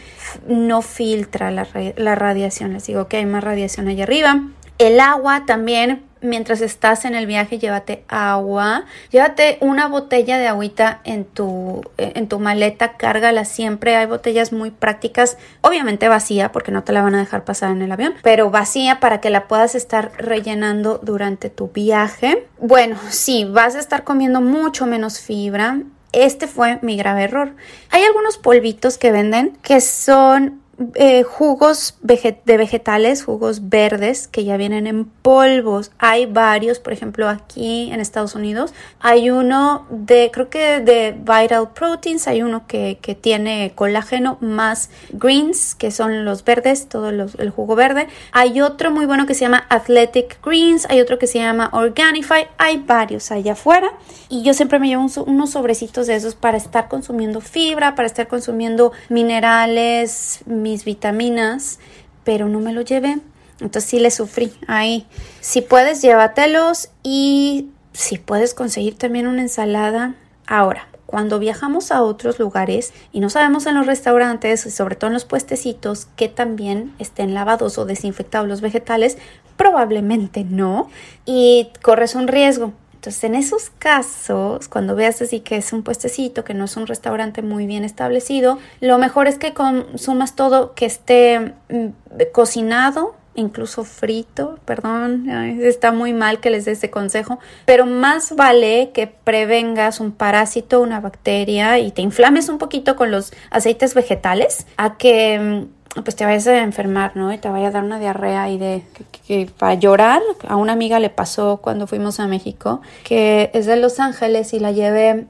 no 0.46 0.82
filtra 0.82 1.50
la, 1.50 1.66
la 1.96 2.14
radiación, 2.14 2.72
les 2.72 2.86
digo 2.86 3.08
que 3.08 3.18
hay 3.18 3.26
más 3.26 3.42
radiación 3.42 3.88
allá 3.88 4.04
arriba. 4.04 4.42
El 4.78 5.00
agua 5.00 5.44
también 5.46 6.04
mientras 6.22 6.60
estás 6.60 7.04
en 7.04 7.14
el 7.14 7.26
viaje, 7.26 7.58
llévate 7.58 8.04
agua, 8.08 8.84
llévate 9.10 9.58
una 9.60 9.88
botella 9.88 10.38
de 10.38 10.48
agüita 10.48 11.00
en 11.04 11.24
tu, 11.24 11.82
en 11.96 12.28
tu 12.28 12.38
maleta, 12.38 12.96
cárgala 12.96 13.44
siempre. 13.44 13.96
Hay 13.96 14.06
botellas 14.06 14.52
muy 14.52 14.70
prácticas, 14.70 15.38
obviamente 15.60 16.08
vacía, 16.08 16.52
porque 16.52 16.72
no 16.72 16.84
te 16.84 16.92
la 16.92 17.02
van 17.02 17.14
a 17.14 17.20
dejar 17.20 17.44
pasar 17.44 17.70
en 17.70 17.82
el 17.82 17.92
avión, 17.92 18.14
pero 18.22 18.50
vacía 18.50 19.00
para 19.00 19.20
que 19.20 19.30
la 19.30 19.48
puedas 19.48 19.74
estar 19.74 20.12
rellenando 20.18 20.98
durante 21.02 21.50
tu 21.50 21.68
viaje. 21.68 22.46
Bueno, 22.58 22.96
sí, 23.08 23.46
vas 23.50 23.74
a 23.74 23.80
estar 23.80 24.04
comiendo 24.04 24.40
mucho 24.40 24.86
menos 24.86 25.20
fibra. 25.20 25.78
Este 26.12 26.46
fue 26.46 26.78
mi 26.82 26.96
grave 26.96 27.24
error. 27.24 27.54
Hay 27.90 28.02
algunos 28.02 28.36
polvitos 28.36 28.98
que 28.98 29.12
venden 29.12 29.56
que 29.62 29.80
son 29.80 30.59
eh, 30.94 31.22
jugos 31.24 31.98
de 32.00 32.38
vegetales, 32.44 33.24
jugos 33.24 33.68
verdes 33.68 34.28
que 34.28 34.44
ya 34.44 34.56
vienen 34.56 34.86
en 34.86 35.04
polvos. 35.04 35.90
Hay 35.98 36.26
varios, 36.26 36.78
por 36.78 36.92
ejemplo, 36.92 37.28
aquí 37.28 37.90
en 37.92 38.00
Estados 38.00 38.34
Unidos 38.34 38.72
hay 39.00 39.30
uno 39.30 39.86
de, 39.90 40.30
creo 40.32 40.48
que 40.48 40.80
de 40.80 41.12
Vital 41.12 41.70
Proteins, 41.74 42.28
hay 42.28 42.42
uno 42.42 42.66
que, 42.66 42.98
que 43.00 43.14
tiene 43.14 43.72
colágeno 43.74 44.38
más 44.40 44.90
greens, 45.10 45.74
que 45.74 45.90
son 45.90 46.24
los 46.24 46.44
verdes, 46.44 46.88
todo 46.88 47.10
el 47.10 47.50
jugo 47.50 47.76
verde. 47.76 48.08
Hay 48.32 48.60
otro 48.60 48.90
muy 48.90 49.06
bueno 49.06 49.26
que 49.26 49.34
se 49.34 49.40
llama 49.40 49.66
Athletic 49.68 50.42
Greens, 50.44 50.86
hay 50.88 51.00
otro 51.00 51.18
que 51.18 51.26
se 51.26 51.38
llama 51.38 51.70
Organifi, 51.72 52.46
hay 52.58 52.78
varios 52.78 53.30
allá 53.30 53.52
afuera. 53.52 53.90
Y 54.28 54.42
yo 54.42 54.54
siempre 54.54 54.78
me 54.78 54.88
llevo 54.88 55.06
unos 55.26 55.50
sobrecitos 55.50 56.06
de 56.06 56.14
esos 56.14 56.34
para 56.34 56.56
estar 56.56 56.88
consumiendo 56.88 57.40
fibra, 57.40 57.94
para 57.94 58.06
estar 58.06 58.28
consumiendo 58.28 58.92
minerales, 59.08 60.40
mis 60.70 60.84
vitaminas, 60.84 61.78
pero 62.24 62.48
no 62.48 62.60
me 62.60 62.72
lo 62.72 62.82
llevé. 62.82 63.18
Entonces 63.60 63.90
sí 63.90 63.98
le 63.98 64.10
sufrí 64.10 64.52
ahí. 64.66 65.06
Si 65.40 65.60
puedes, 65.60 66.00
llévatelos 66.00 66.88
y 67.02 67.68
si 67.92 68.18
puedes 68.18 68.54
conseguir 68.54 68.96
también 68.96 69.26
una 69.26 69.42
ensalada. 69.42 70.14
Ahora, 70.46 70.88
cuando 71.06 71.38
viajamos 71.38 71.90
a 71.90 72.02
otros 72.02 72.38
lugares 72.38 72.92
y 73.12 73.20
no 73.20 73.30
sabemos 73.30 73.66
en 73.66 73.74
los 73.74 73.86
restaurantes 73.86 74.64
y 74.64 74.70
sobre 74.70 74.94
todo 74.94 75.08
en 75.08 75.14
los 75.14 75.24
puestecitos 75.24 76.06
que 76.16 76.28
también 76.28 76.94
estén 76.98 77.34
lavados 77.34 77.78
o 77.78 77.84
desinfectados 77.84 78.48
los 78.48 78.60
vegetales, 78.60 79.18
probablemente 79.56 80.44
no 80.44 80.88
y 81.26 81.70
corres 81.82 82.14
un 82.14 82.28
riesgo. 82.28 82.72
Entonces, 83.00 83.24
en 83.24 83.34
esos 83.34 83.70
casos, 83.70 84.68
cuando 84.68 84.94
veas 84.94 85.22
así 85.22 85.40
que 85.40 85.56
es 85.56 85.72
un 85.72 85.82
puestecito, 85.82 86.44
que 86.44 86.52
no 86.52 86.66
es 86.66 86.76
un 86.76 86.86
restaurante 86.86 87.40
muy 87.40 87.64
bien 87.66 87.82
establecido, 87.82 88.58
lo 88.82 88.98
mejor 88.98 89.26
es 89.26 89.38
que 89.38 89.54
consumas 89.54 90.36
todo 90.36 90.74
que 90.74 90.84
esté 90.84 91.54
mm, 91.70 91.86
cocinado 92.30 93.14
incluso 93.34 93.84
frito, 93.84 94.58
perdón, 94.66 95.30
está 95.30 95.92
muy 95.92 96.12
mal 96.12 96.40
que 96.40 96.50
les 96.50 96.66
dé 96.66 96.72
ese 96.72 96.90
consejo, 96.90 97.38
pero 97.64 97.86
más 97.86 98.36
vale 98.36 98.90
que 98.92 99.06
prevengas 99.06 99.98
un 99.98 100.12
parásito, 100.12 100.82
una 100.82 101.00
bacteria 101.00 101.78
y 101.78 101.92
te 101.92 102.02
inflames 102.02 102.50
un 102.50 102.58
poquito 102.58 102.96
con 102.96 103.10
los 103.10 103.32
aceites 103.50 103.94
vegetales 103.94 104.66
a 104.76 104.98
que 104.98 105.38
mm, 105.38 105.79
pues 106.04 106.14
te 106.14 106.24
vayas 106.24 106.46
a 106.46 106.62
enfermar, 106.62 107.16
¿no? 107.16 107.32
Y 107.32 107.38
te 107.38 107.48
vaya 107.48 107.68
a 107.68 107.70
dar 107.72 107.82
una 107.82 107.98
diarrea 107.98 108.48
y 108.48 108.58
de 108.58 108.84
que, 109.26 109.50
para 109.58 109.74
llorar. 109.74 110.22
A 110.48 110.56
una 110.56 110.72
amiga 110.72 111.00
le 111.00 111.10
pasó 111.10 111.58
cuando 111.58 111.86
fuimos 111.86 112.20
a 112.20 112.28
México, 112.28 112.80
que 113.04 113.50
es 113.54 113.66
de 113.66 113.76
Los 113.76 113.98
Ángeles 113.98 114.52
y 114.54 114.60
la 114.60 114.70
llevé 114.70 115.26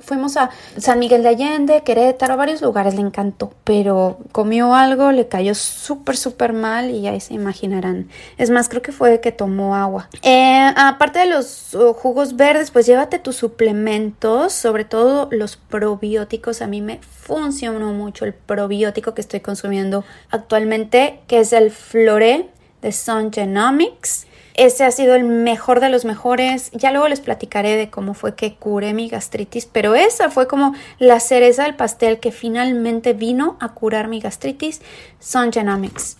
fuimos 0.00 0.36
a 0.36 0.50
San 0.76 0.98
Miguel 0.98 1.22
de 1.22 1.28
Allende, 1.30 1.82
Querétaro, 1.82 2.34
a 2.34 2.36
varios 2.36 2.62
lugares, 2.62 2.94
le 2.94 3.00
encantó, 3.00 3.52
pero 3.64 4.18
comió 4.32 4.74
algo, 4.74 5.12
le 5.12 5.28
cayó 5.28 5.54
súper, 5.54 6.16
súper 6.16 6.52
mal 6.52 6.90
y 6.90 7.06
ahí 7.06 7.20
se 7.20 7.34
imaginarán. 7.34 8.08
Es 8.36 8.50
más, 8.50 8.68
creo 8.68 8.82
que 8.82 8.92
fue 8.92 9.20
que 9.20 9.32
tomó 9.32 9.76
agua. 9.76 10.08
Eh, 10.22 10.72
aparte 10.76 11.20
de 11.20 11.26
los 11.26 11.74
uh, 11.74 11.92
jugos 11.92 12.36
verdes, 12.36 12.70
pues 12.70 12.86
llévate 12.86 13.18
tus 13.18 13.36
suplementos, 13.36 14.52
sobre 14.52 14.84
todo 14.84 15.28
los 15.30 15.56
probióticos. 15.56 16.62
A 16.62 16.66
mí 16.66 16.80
me 16.80 17.00
funcionó 17.02 17.92
mucho 17.92 18.24
el 18.24 18.34
probiótico 18.34 19.14
que 19.14 19.20
estoy 19.20 19.40
consumiendo 19.40 20.04
actualmente, 20.30 21.20
que 21.26 21.40
es 21.40 21.52
el 21.52 21.70
Flore 21.70 22.48
de 22.82 22.92
Sun 22.92 23.32
Genomics. 23.32 24.27
Ese 24.58 24.82
ha 24.82 24.90
sido 24.90 25.14
el 25.14 25.22
mejor 25.22 25.78
de 25.78 25.88
los 25.88 26.04
mejores. 26.04 26.72
Ya 26.72 26.90
luego 26.90 27.06
les 27.06 27.20
platicaré 27.20 27.76
de 27.76 27.90
cómo 27.90 28.12
fue 28.12 28.34
que 28.34 28.56
curé 28.56 28.92
mi 28.92 29.08
gastritis, 29.08 29.66
pero 29.66 29.94
esa 29.94 30.30
fue 30.30 30.48
como 30.48 30.74
la 30.98 31.20
cereza 31.20 31.62
del 31.62 31.76
pastel 31.76 32.18
que 32.18 32.32
finalmente 32.32 33.12
vino 33.12 33.56
a 33.60 33.68
curar 33.68 34.08
mi 34.08 34.18
gastritis, 34.18 34.82
son 35.20 35.52
Genomics. 35.52 36.16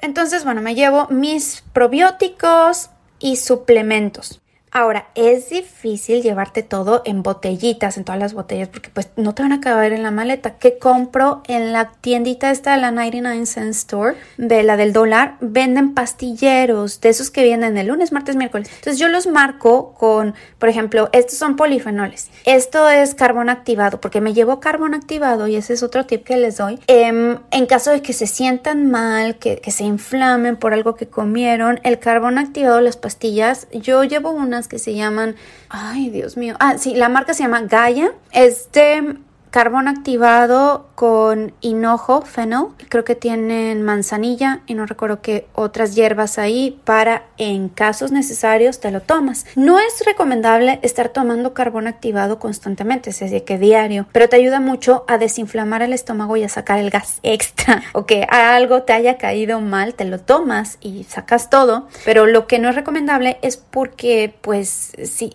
Entonces, 0.00 0.42
bueno, 0.42 0.60
me 0.60 0.74
llevo 0.74 1.06
mis 1.10 1.62
probióticos 1.72 2.90
y 3.20 3.36
suplementos. 3.36 4.40
Ahora, 4.70 5.08
es 5.14 5.50
difícil 5.50 6.22
llevarte 6.22 6.62
todo 6.62 7.02
en 7.04 7.22
botellitas, 7.22 7.96
en 7.96 8.04
todas 8.04 8.20
las 8.20 8.34
botellas, 8.34 8.68
porque 8.68 8.90
pues 8.90 9.10
no 9.16 9.34
te 9.34 9.42
van 9.42 9.52
a 9.52 9.60
caber 9.60 9.92
en 9.92 10.02
la 10.02 10.10
maleta. 10.10 10.56
¿Qué 10.58 10.78
compro 10.78 11.42
en 11.48 11.72
la 11.72 11.92
tiendita 12.00 12.50
esta 12.50 12.72
de 12.72 12.80
la 12.80 12.90
99 12.90 13.46
Cent 13.46 13.70
Store, 13.70 14.16
de 14.36 14.62
la 14.62 14.76
del 14.76 14.92
dólar? 14.92 15.36
Venden 15.40 15.94
pastilleros, 15.94 17.00
de 17.00 17.08
esos 17.08 17.30
que 17.30 17.44
vienen 17.44 17.78
el 17.78 17.86
lunes, 17.86 18.12
martes, 18.12 18.36
miércoles. 18.36 18.68
Entonces 18.68 18.98
yo 18.98 19.08
los 19.08 19.26
marco 19.26 19.94
con, 19.94 20.34
por 20.58 20.68
ejemplo, 20.68 21.08
estos 21.12 21.38
son 21.38 21.56
polifenoles. 21.56 22.30
Esto 22.44 22.88
es 22.88 23.14
carbón 23.14 23.48
activado, 23.48 24.00
porque 24.00 24.20
me 24.20 24.34
llevo 24.34 24.60
carbón 24.60 24.94
activado 24.94 25.48
y 25.48 25.56
ese 25.56 25.74
es 25.74 25.82
otro 25.82 26.04
tip 26.06 26.24
que 26.24 26.36
les 26.36 26.58
doy. 26.58 26.78
Em, 26.86 27.38
en 27.50 27.66
caso 27.66 27.90
de 27.90 28.02
que 28.02 28.12
se 28.12 28.26
sientan 28.26 28.90
mal, 28.90 29.36
que, 29.36 29.60
que 29.60 29.70
se 29.70 29.84
inflamen 29.84 30.56
por 30.56 30.74
algo 30.74 30.94
que 30.94 31.08
comieron, 31.08 31.80
el 31.84 31.98
carbón 31.98 32.38
activado, 32.38 32.80
las 32.80 32.96
pastillas, 32.96 33.66
yo 33.72 34.04
llevo 34.04 34.30
una 34.30 34.57
que 34.66 34.80
se 34.80 34.94
llaman, 34.94 35.36
ay 35.68 36.10
Dios 36.10 36.36
mío, 36.36 36.56
ah 36.58 36.78
sí, 36.78 36.94
la 36.94 37.08
marca 37.08 37.34
se 37.34 37.44
llama 37.44 37.60
Gaia, 37.60 38.10
este 38.32 39.14
carbón 39.50 39.88
activado 39.88 40.88
con 40.94 41.52
hinojo, 41.60 42.22
fennel. 42.22 42.66
Creo 42.88 43.04
que 43.04 43.14
tienen 43.14 43.82
manzanilla 43.82 44.60
y 44.66 44.74
no 44.74 44.86
recuerdo 44.86 45.20
qué 45.20 45.46
otras 45.54 45.94
hierbas 45.94 46.38
ahí 46.38 46.80
para 46.84 47.24
en 47.36 47.68
casos 47.68 48.12
necesarios 48.12 48.80
te 48.80 48.90
lo 48.90 49.00
tomas. 49.00 49.46
No 49.56 49.78
es 49.78 50.04
recomendable 50.04 50.78
estar 50.82 51.08
tomando 51.08 51.54
carbón 51.54 51.86
activado 51.86 52.38
constantemente, 52.38 53.10
es 53.10 53.20
decir, 53.20 53.44
que 53.44 53.58
diario, 53.58 54.06
pero 54.12 54.28
te 54.28 54.36
ayuda 54.36 54.60
mucho 54.60 55.04
a 55.08 55.18
desinflamar 55.18 55.82
el 55.82 55.92
estómago 55.92 56.36
y 56.36 56.44
a 56.44 56.48
sacar 56.48 56.78
el 56.78 56.90
gas 56.90 57.20
extra 57.22 57.82
o 57.92 58.06
que 58.06 58.26
algo 58.30 58.82
te 58.82 58.92
haya 58.92 59.18
caído 59.18 59.60
mal, 59.60 59.94
te 59.94 60.04
lo 60.04 60.20
tomas 60.20 60.78
y 60.80 61.04
sacas 61.04 61.50
todo, 61.50 61.88
pero 62.04 62.26
lo 62.26 62.46
que 62.46 62.58
no 62.58 62.68
es 62.68 62.74
recomendable 62.74 63.38
es 63.42 63.56
porque 63.56 64.34
pues 64.40 64.92
si 65.04 65.32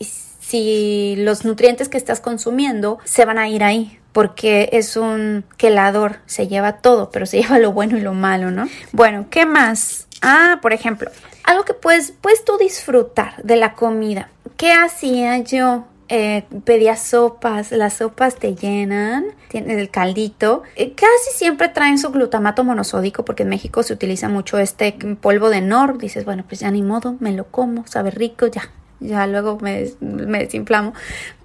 si 0.54 1.16
los 1.18 1.46
nutrientes 1.46 1.90
que 1.90 1.98
estás 1.98 2.20
consumiendo 2.20 3.00
se 3.06 3.26
van 3.26 3.40
a 3.40 3.50
ir 3.50 3.64
ahí 3.64 3.98
porque 4.12 4.70
es 4.74 4.96
un 4.96 5.44
quelador, 5.58 6.18
se 6.28 6.48
lleva 6.48 6.74
todo, 6.74 7.10
pero 7.10 7.26
se 7.26 7.38
lleva 7.42 7.58
lo 7.58 7.72
bueno 7.72 7.98
y 7.98 8.02
lo 8.02 8.14
malo, 8.14 8.52
¿no? 8.52 8.70
Bueno, 8.92 9.26
¿qué 9.32 9.48
más? 9.48 10.08
Ah, 10.22 10.60
por 10.62 10.72
ejemplo, 10.72 11.10
algo 11.44 11.66
que 11.66 11.74
puedes, 11.74 12.12
puedes 12.12 12.46
tú 12.46 12.60
disfrutar 12.60 13.42
de 13.42 13.56
la 13.56 13.74
comida. 13.74 14.30
¿Qué 14.56 14.72
hacía 14.72 15.40
yo? 15.40 15.86
Eh, 16.08 16.44
pedía 16.66 16.98
sopas, 16.98 17.72
las 17.72 17.96
sopas 17.96 18.36
te 18.36 18.54
llenan, 18.54 19.26
tiene 19.48 19.80
el 19.80 19.90
caldito, 19.90 20.62
eh, 20.76 20.94
casi 20.94 21.36
siempre 21.36 21.70
traen 21.70 21.98
su 21.98 22.12
glutamato 22.12 22.64
monosódico 22.64 23.26
porque 23.26 23.42
en 23.42 23.50
México 23.50 23.82
se 23.82 23.94
utiliza 23.94 24.30
mucho 24.30 24.60
este 24.60 24.92
polvo 25.20 25.50
de 25.50 25.62
nor, 25.62 25.98
dices, 25.98 26.26
bueno, 26.26 26.44
pues 26.48 26.60
ya 26.60 26.70
ni 26.70 26.84
modo, 26.84 27.16
me 27.20 27.32
lo 27.32 27.46
como, 27.46 27.88
sabe 27.88 28.12
rico, 28.12 28.46
ya, 28.46 28.70
ya 29.04 29.28
luego 29.28 29.58
me, 29.60 29.92
desinflamo, 30.00 30.94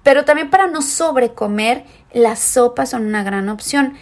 pero 0.03 0.25
también 0.25 0.49
para 0.49 0.67
no 0.67 0.81
sobrecomer 0.81 1.83
las 2.13 2.39
sopas 2.39 2.89
son 2.89 3.05
una 3.05 3.23
gran 3.23 3.49
opción. 3.49 3.93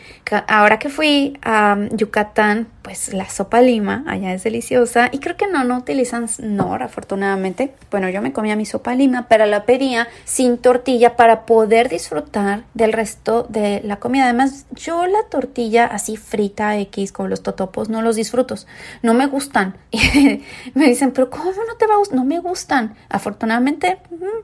Ahora 0.48 0.80
que 0.80 0.90
fui 0.90 1.38
a 1.42 1.78
Yucatán, 1.92 2.68
pues 2.82 3.14
la 3.14 3.30
sopa 3.30 3.62
lima 3.62 4.04
allá 4.08 4.34
es 4.34 4.44
deliciosa 4.44 5.10
y 5.12 5.20
creo 5.20 5.36
que 5.36 5.48
no, 5.48 5.64
no 5.64 5.78
utilizan 5.78 6.28
nor 6.40 6.84
afortunadamente. 6.84 7.74
Bueno, 7.92 8.10
yo 8.10 8.22
me 8.22 8.34
comía 8.34 8.56
mi 8.56 8.66
sopa 8.66 8.96
lima, 8.96 9.28
pero 9.30 9.46
la 9.46 9.66
pedía 9.66 10.08
sin 10.26 10.58
tortilla 10.58 11.16
para 11.16 11.46
poder 11.46 11.90
disfrutar 11.90 12.64
del 12.74 12.94
resto 12.94 13.46
de 13.50 13.82
la 13.84 13.98
comida. 13.98 14.26
Además, 14.26 14.66
yo 14.72 15.06
la 15.06 15.24
tortilla 15.30 15.86
así 15.86 16.18
frita 16.18 16.78
X 16.78 17.12
con 17.12 17.30
los 17.30 17.44
totopos 17.44 17.90
no 17.90 18.02
los 18.02 18.16
disfruto, 18.16 18.56
no 19.02 19.14
me 19.14 19.28
gustan. 19.28 19.76
me 20.74 20.86
dicen, 20.86 21.12
pero 21.12 21.30
¿cómo 21.30 21.52
no 21.52 21.76
te 21.78 21.88
va 21.88 21.96
a 21.96 21.98
gustar? 21.98 22.18
No 22.18 22.26
me 22.26 22.40
gustan. 22.40 22.96
Afortunadamente, 23.10 24.00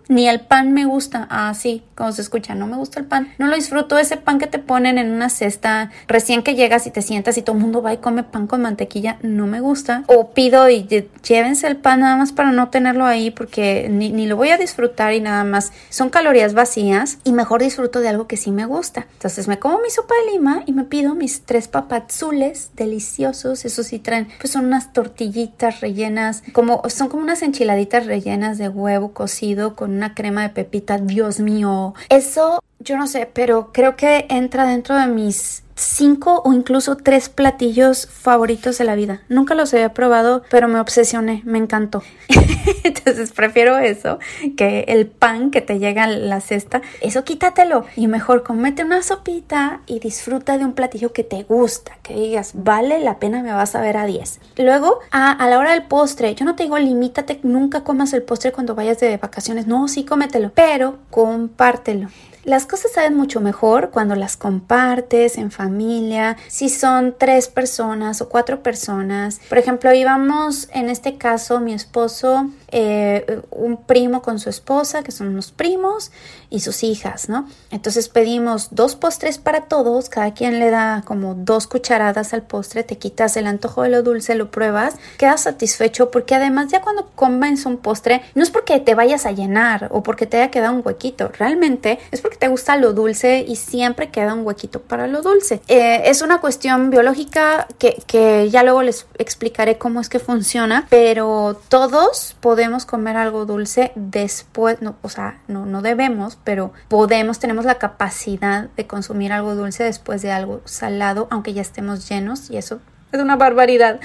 ni 0.10 0.28
el 0.28 0.42
pan 0.42 0.74
me 0.74 0.86
gusta. 0.86 1.28
Así, 1.30 1.84
como 1.96 2.12
se 2.12 2.22
escucha, 2.22 2.56
no 2.56 2.68
me 2.68 2.78
gusta 2.78 3.00
el 3.00 3.06
pan. 3.06 3.34
No 3.38 3.48
lo 3.54 3.60
disfruto, 3.60 4.00
ese 4.00 4.18
pan 4.18 4.40
que 4.40 4.48
te 4.48 4.58
ponen 4.58 4.98
en 4.98 5.12
una 5.12 5.30
cesta 5.30 5.92
recién 6.08 6.42
que 6.42 6.56
llegas 6.56 6.88
y 6.88 6.92
te 6.92 7.04
sientas 7.04 7.38
y 7.38 7.44
todo 7.44 7.56
el 7.56 7.62
mundo 7.62 7.84
va 7.84 7.94
y 7.94 7.98
come 7.98 8.24
pan 8.24 8.48
con 8.48 8.64
mantequilla, 8.64 9.18
no 9.22 9.46
me 9.46 9.60
gusta. 9.60 10.04
O 10.08 10.32
pido 10.32 10.70
y 10.70 10.88
llévense 11.24 11.68
el 11.68 11.78
pan 11.78 12.00
nada 12.00 12.18
más 12.18 12.32
para 12.32 12.52
no 12.52 12.70
tenerlo 12.70 13.06
ahí 13.06 13.30
porque 13.30 13.88
ni, 13.90 14.12
ni 14.12 14.26
lo 14.26 14.36
voy 14.36 14.50
a 14.50 14.58
disfrutar 14.58 15.14
y 15.14 15.22
nada 15.22 15.44
más. 15.44 15.72
Son 15.90 16.10
calorías 16.10 16.56
vacías 16.56 17.20
y 17.24 17.32
mejor 17.32 17.62
disfruto 17.62 18.00
de 18.00 18.10
algo 18.10 18.28
que 18.28 18.38
sí 18.38 18.52
me 18.52 18.66
gusta. 18.66 19.06
Entonces 19.14 19.48
me 19.48 19.60
como 19.60 19.80
mi 19.80 19.92
sopa 19.92 20.16
de 20.26 20.32
lima 20.32 20.64
y 20.66 20.74
me 20.74 20.84
pido 20.84 21.14
mis 21.14 21.44
tres 21.44 21.68
papazules 21.68 22.72
deliciosos. 22.76 23.66
Eso 23.66 23.84
sí 23.84 24.00
traen, 24.00 24.30
pues 24.40 24.52
son 24.52 24.66
unas 24.66 24.94
tortillitas 24.94 25.80
rellenas, 25.80 26.42
como 26.54 26.82
son 26.90 27.10
como 27.10 27.22
unas 27.22 27.44
enchiladitas 27.44 28.08
rellenas 28.08 28.58
de 28.58 28.70
huevo 28.70 29.14
cocido 29.14 29.76
con 29.76 29.92
una 29.92 30.16
crema 30.16 30.42
de 30.42 30.50
pepita. 30.50 30.98
Dios 30.98 31.40
mío, 31.40 31.94
eso 32.10 32.64
yo 32.84 32.98
no 32.98 33.08
sé, 33.08 33.30
pero 33.32 33.72
creo 33.72 33.96
que 33.96 34.26
entra 34.30 34.66
dentro 34.66 34.96
de 34.96 35.08
mis 35.08 35.64
cinco 35.76 36.42
o 36.46 36.54
incluso 36.54 36.98
tres 36.98 37.30
platillos 37.30 38.08
favoritos 38.08 38.78
de 38.78 38.84
la 38.84 38.96
vida. 38.96 39.22
Nunca 39.28 39.56
los 39.56 39.74
había 39.74 39.94
probado, 39.94 40.44
pero 40.50 40.68
me 40.68 40.80
obsesioné, 40.80 41.42
me 41.46 41.58
encantó. 41.58 42.04
Entonces 42.84 43.32
prefiero 43.32 43.78
eso 43.78 44.20
que 44.56 44.86
el 44.88 45.08
pan 45.08 45.52
que 45.52 45.62
te 45.62 45.80
llega 45.80 46.04
a 46.04 46.08
la 46.08 46.42
cesta. 46.42 46.82
Eso 47.02 47.24
quítatelo 47.24 47.86
y 47.96 48.08
mejor 48.08 48.44
comete 48.44 48.84
una 48.84 49.02
sopita 49.02 49.82
y 49.88 50.00
disfruta 50.00 50.58
de 50.58 50.66
un 50.66 50.74
platillo 50.74 51.12
que 51.12 51.24
te 51.24 51.44
gusta, 51.44 51.98
que 52.04 52.14
digas, 52.14 52.52
vale 52.54 53.00
la 53.00 53.20
pena, 53.20 53.42
me 53.42 53.54
vas 53.54 53.76
a 53.76 53.82
ver 53.82 53.98
a 53.98 54.06
10. 54.06 54.40
Luego, 54.58 55.00
a, 55.12 55.32
a 55.32 55.48
la 55.48 55.58
hora 55.58 55.72
del 55.72 55.84
postre, 55.84 56.36
yo 56.36 56.46
no 56.46 56.56
te 56.56 56.64
digo 56.64 56.78
limítate, 56.78 57.40
nunca 57.44 57.84
comas 57.84 58.14
el 58.14 58.24
postre 58.24 58.52
cuando 58.52 58.76
vayas 58.76 59.00
de 59.00 59.18
vacaciones. 59.18 59.68
No, 59.68 59.88
sí, 59.88 60.06
cómetelo, 60.06 60.52
pero 60.54 60.98
compártelo. 61.10 62.10
Las 62.44 62.66
cosas 62.66 62.92
saben 62.92 63.16
mucho 63.16 63.40
mejor 63.40 63.90
cuando 63.90 64.16
las 64.16 64.36
compartes 64.36 65.38
en 65.38 65.50
familia, 65.50 66.36
si 66.48 66.68
son 66.68 67.16
tres 67.18 67.48
personas 67.48 68.22
o 68.22 68.28
cuatro 68.28 68.62
personas. 68.62 69.40
Por 69.48 69.58
ejemplo, 69.58 69.94
íbamos 69.94 70.68
en 70.74 70.90
este 70.90 71.18
caso 71.18 71.62
mi 71.62 71.74
esposo, 71.74 72.50
eh, 72.76 73.42
un 73.52 73.78
primo 73.78 74.24
con 74.24 74.40
su 74.40 74.50
esposa, 74.50 75.04
que 75.04 75.12
son 75.12 75.28
unos 75.28 75.52
primos, 75.52 76.12
y 76.50 76.60
sus 76.60 76.84
hijas, 76.84 77.30
¿no? 77.30 77.48
Entonces 77.72 78.10
pedimos 78.10 78.70
dos 78.72 78.96
postres 78.96 79.38
para 79.38 79.62
todos, 79.62 80.10
cada 80.10 80.34
quien 80.34 80.60
le 80.60 80.70
da 80.70 81.04
como 81.06 81.36
dos 81.36 81.68
cucharadas 81.68 82.34
al 82.34 82.44
postre, 82.44 82.84
te 82.84 82.98
quitas 82.98 83.38
el 83.38 83.48
antojo 83.48 83.84
de 83.84 83.90
lo 83.90 84.04
dulce, 84.04 84.36
lo 84.36 84.52
pruebas, 84.52 84.96
quedas 85.18 85.42
satisfecho 85.42 86.12
porque 86.12 86.36
además 86.36 86.72
ya 86.72 86.82
cuando 86.82 87.10
comes 87.16 87.66
un 87.66 87.78
postre, 87.78 88.22
no 88.34 88.44
es 88.44 88.50
porque 88.50 88.80
te 88.80 88.96
vayas 88.96 89.26
a 89.26 89.32
llenar 89.32 89.88
o 89.92 90.04
porque 90.04 90.26
te 90.26 90.38
haya 90.38 90.52
quedado 90.52 90.74
un 90.74 90.82
huequito, 90.84 91.32
realmente 91.38 92.00
es 92.12 92.22
porque 92.22 92.38
te 92.38 92.48
gusta 92.48 92.76
lo 92.78 92.94
dulce 92.94 93.46
y 93.48 93.56
siempre 93.56 94.10
queda 94.10 94.34
un 94.34 94.46
huequito 94.46 94.82
para 94.82 95.08
lo 95.08 95.22
dulce. 95.22 95.62
Eh, 95.68 96.04
es 96.06 96.22
una 96.22 96.40
cuestión 96.40 96.90
biológica 96.90 97.68
que, 97.78 98.02
que 98.08 98.50
ya 98.50 98.64
luego 98.64 98.82
les 98.82 99.06
explicaré 99.18 99.78
cómo 99.78 100.02
es 100.02 100.10
que 100.10 100.20
funciona, 100.20 100.88
pero 100.90 101.60
todos 101.70 102.36
podemos 102.42 102.63
comer 102.86 103.18
algo 103.18 103.46
dulce 103.46 103.92
después, 103.96 104.82
no, 104.82 104.96
o 105.02 105.10
sea, 105.10 105.42
no, 105.48 105.66
no 105.66 105.82
debemos, 105.82 106.38
pero 106.44 106.72
podemos, 106.88 107.40
tenemos 107.40 107.66
la 107.66 107.76
capacidad 107.76 108.70
de 108.76 108.88
consumir 108.88 109.34
algo 109.34 109.56
dulce 109.56 109.84
después 109.84 110.22
de 110.22 110.32
algo 110.32 110.62
salado, 110.66 111.28
aunque 111.30 111.54
ya 111.54 111.62
estemos 111.62 112.08
llenos 112.08 112.50
y 112.50 112.58
eso 112.58 112.80
es 113.12 113.20
una 113.20 113.36
barbaridad 113.36 114.00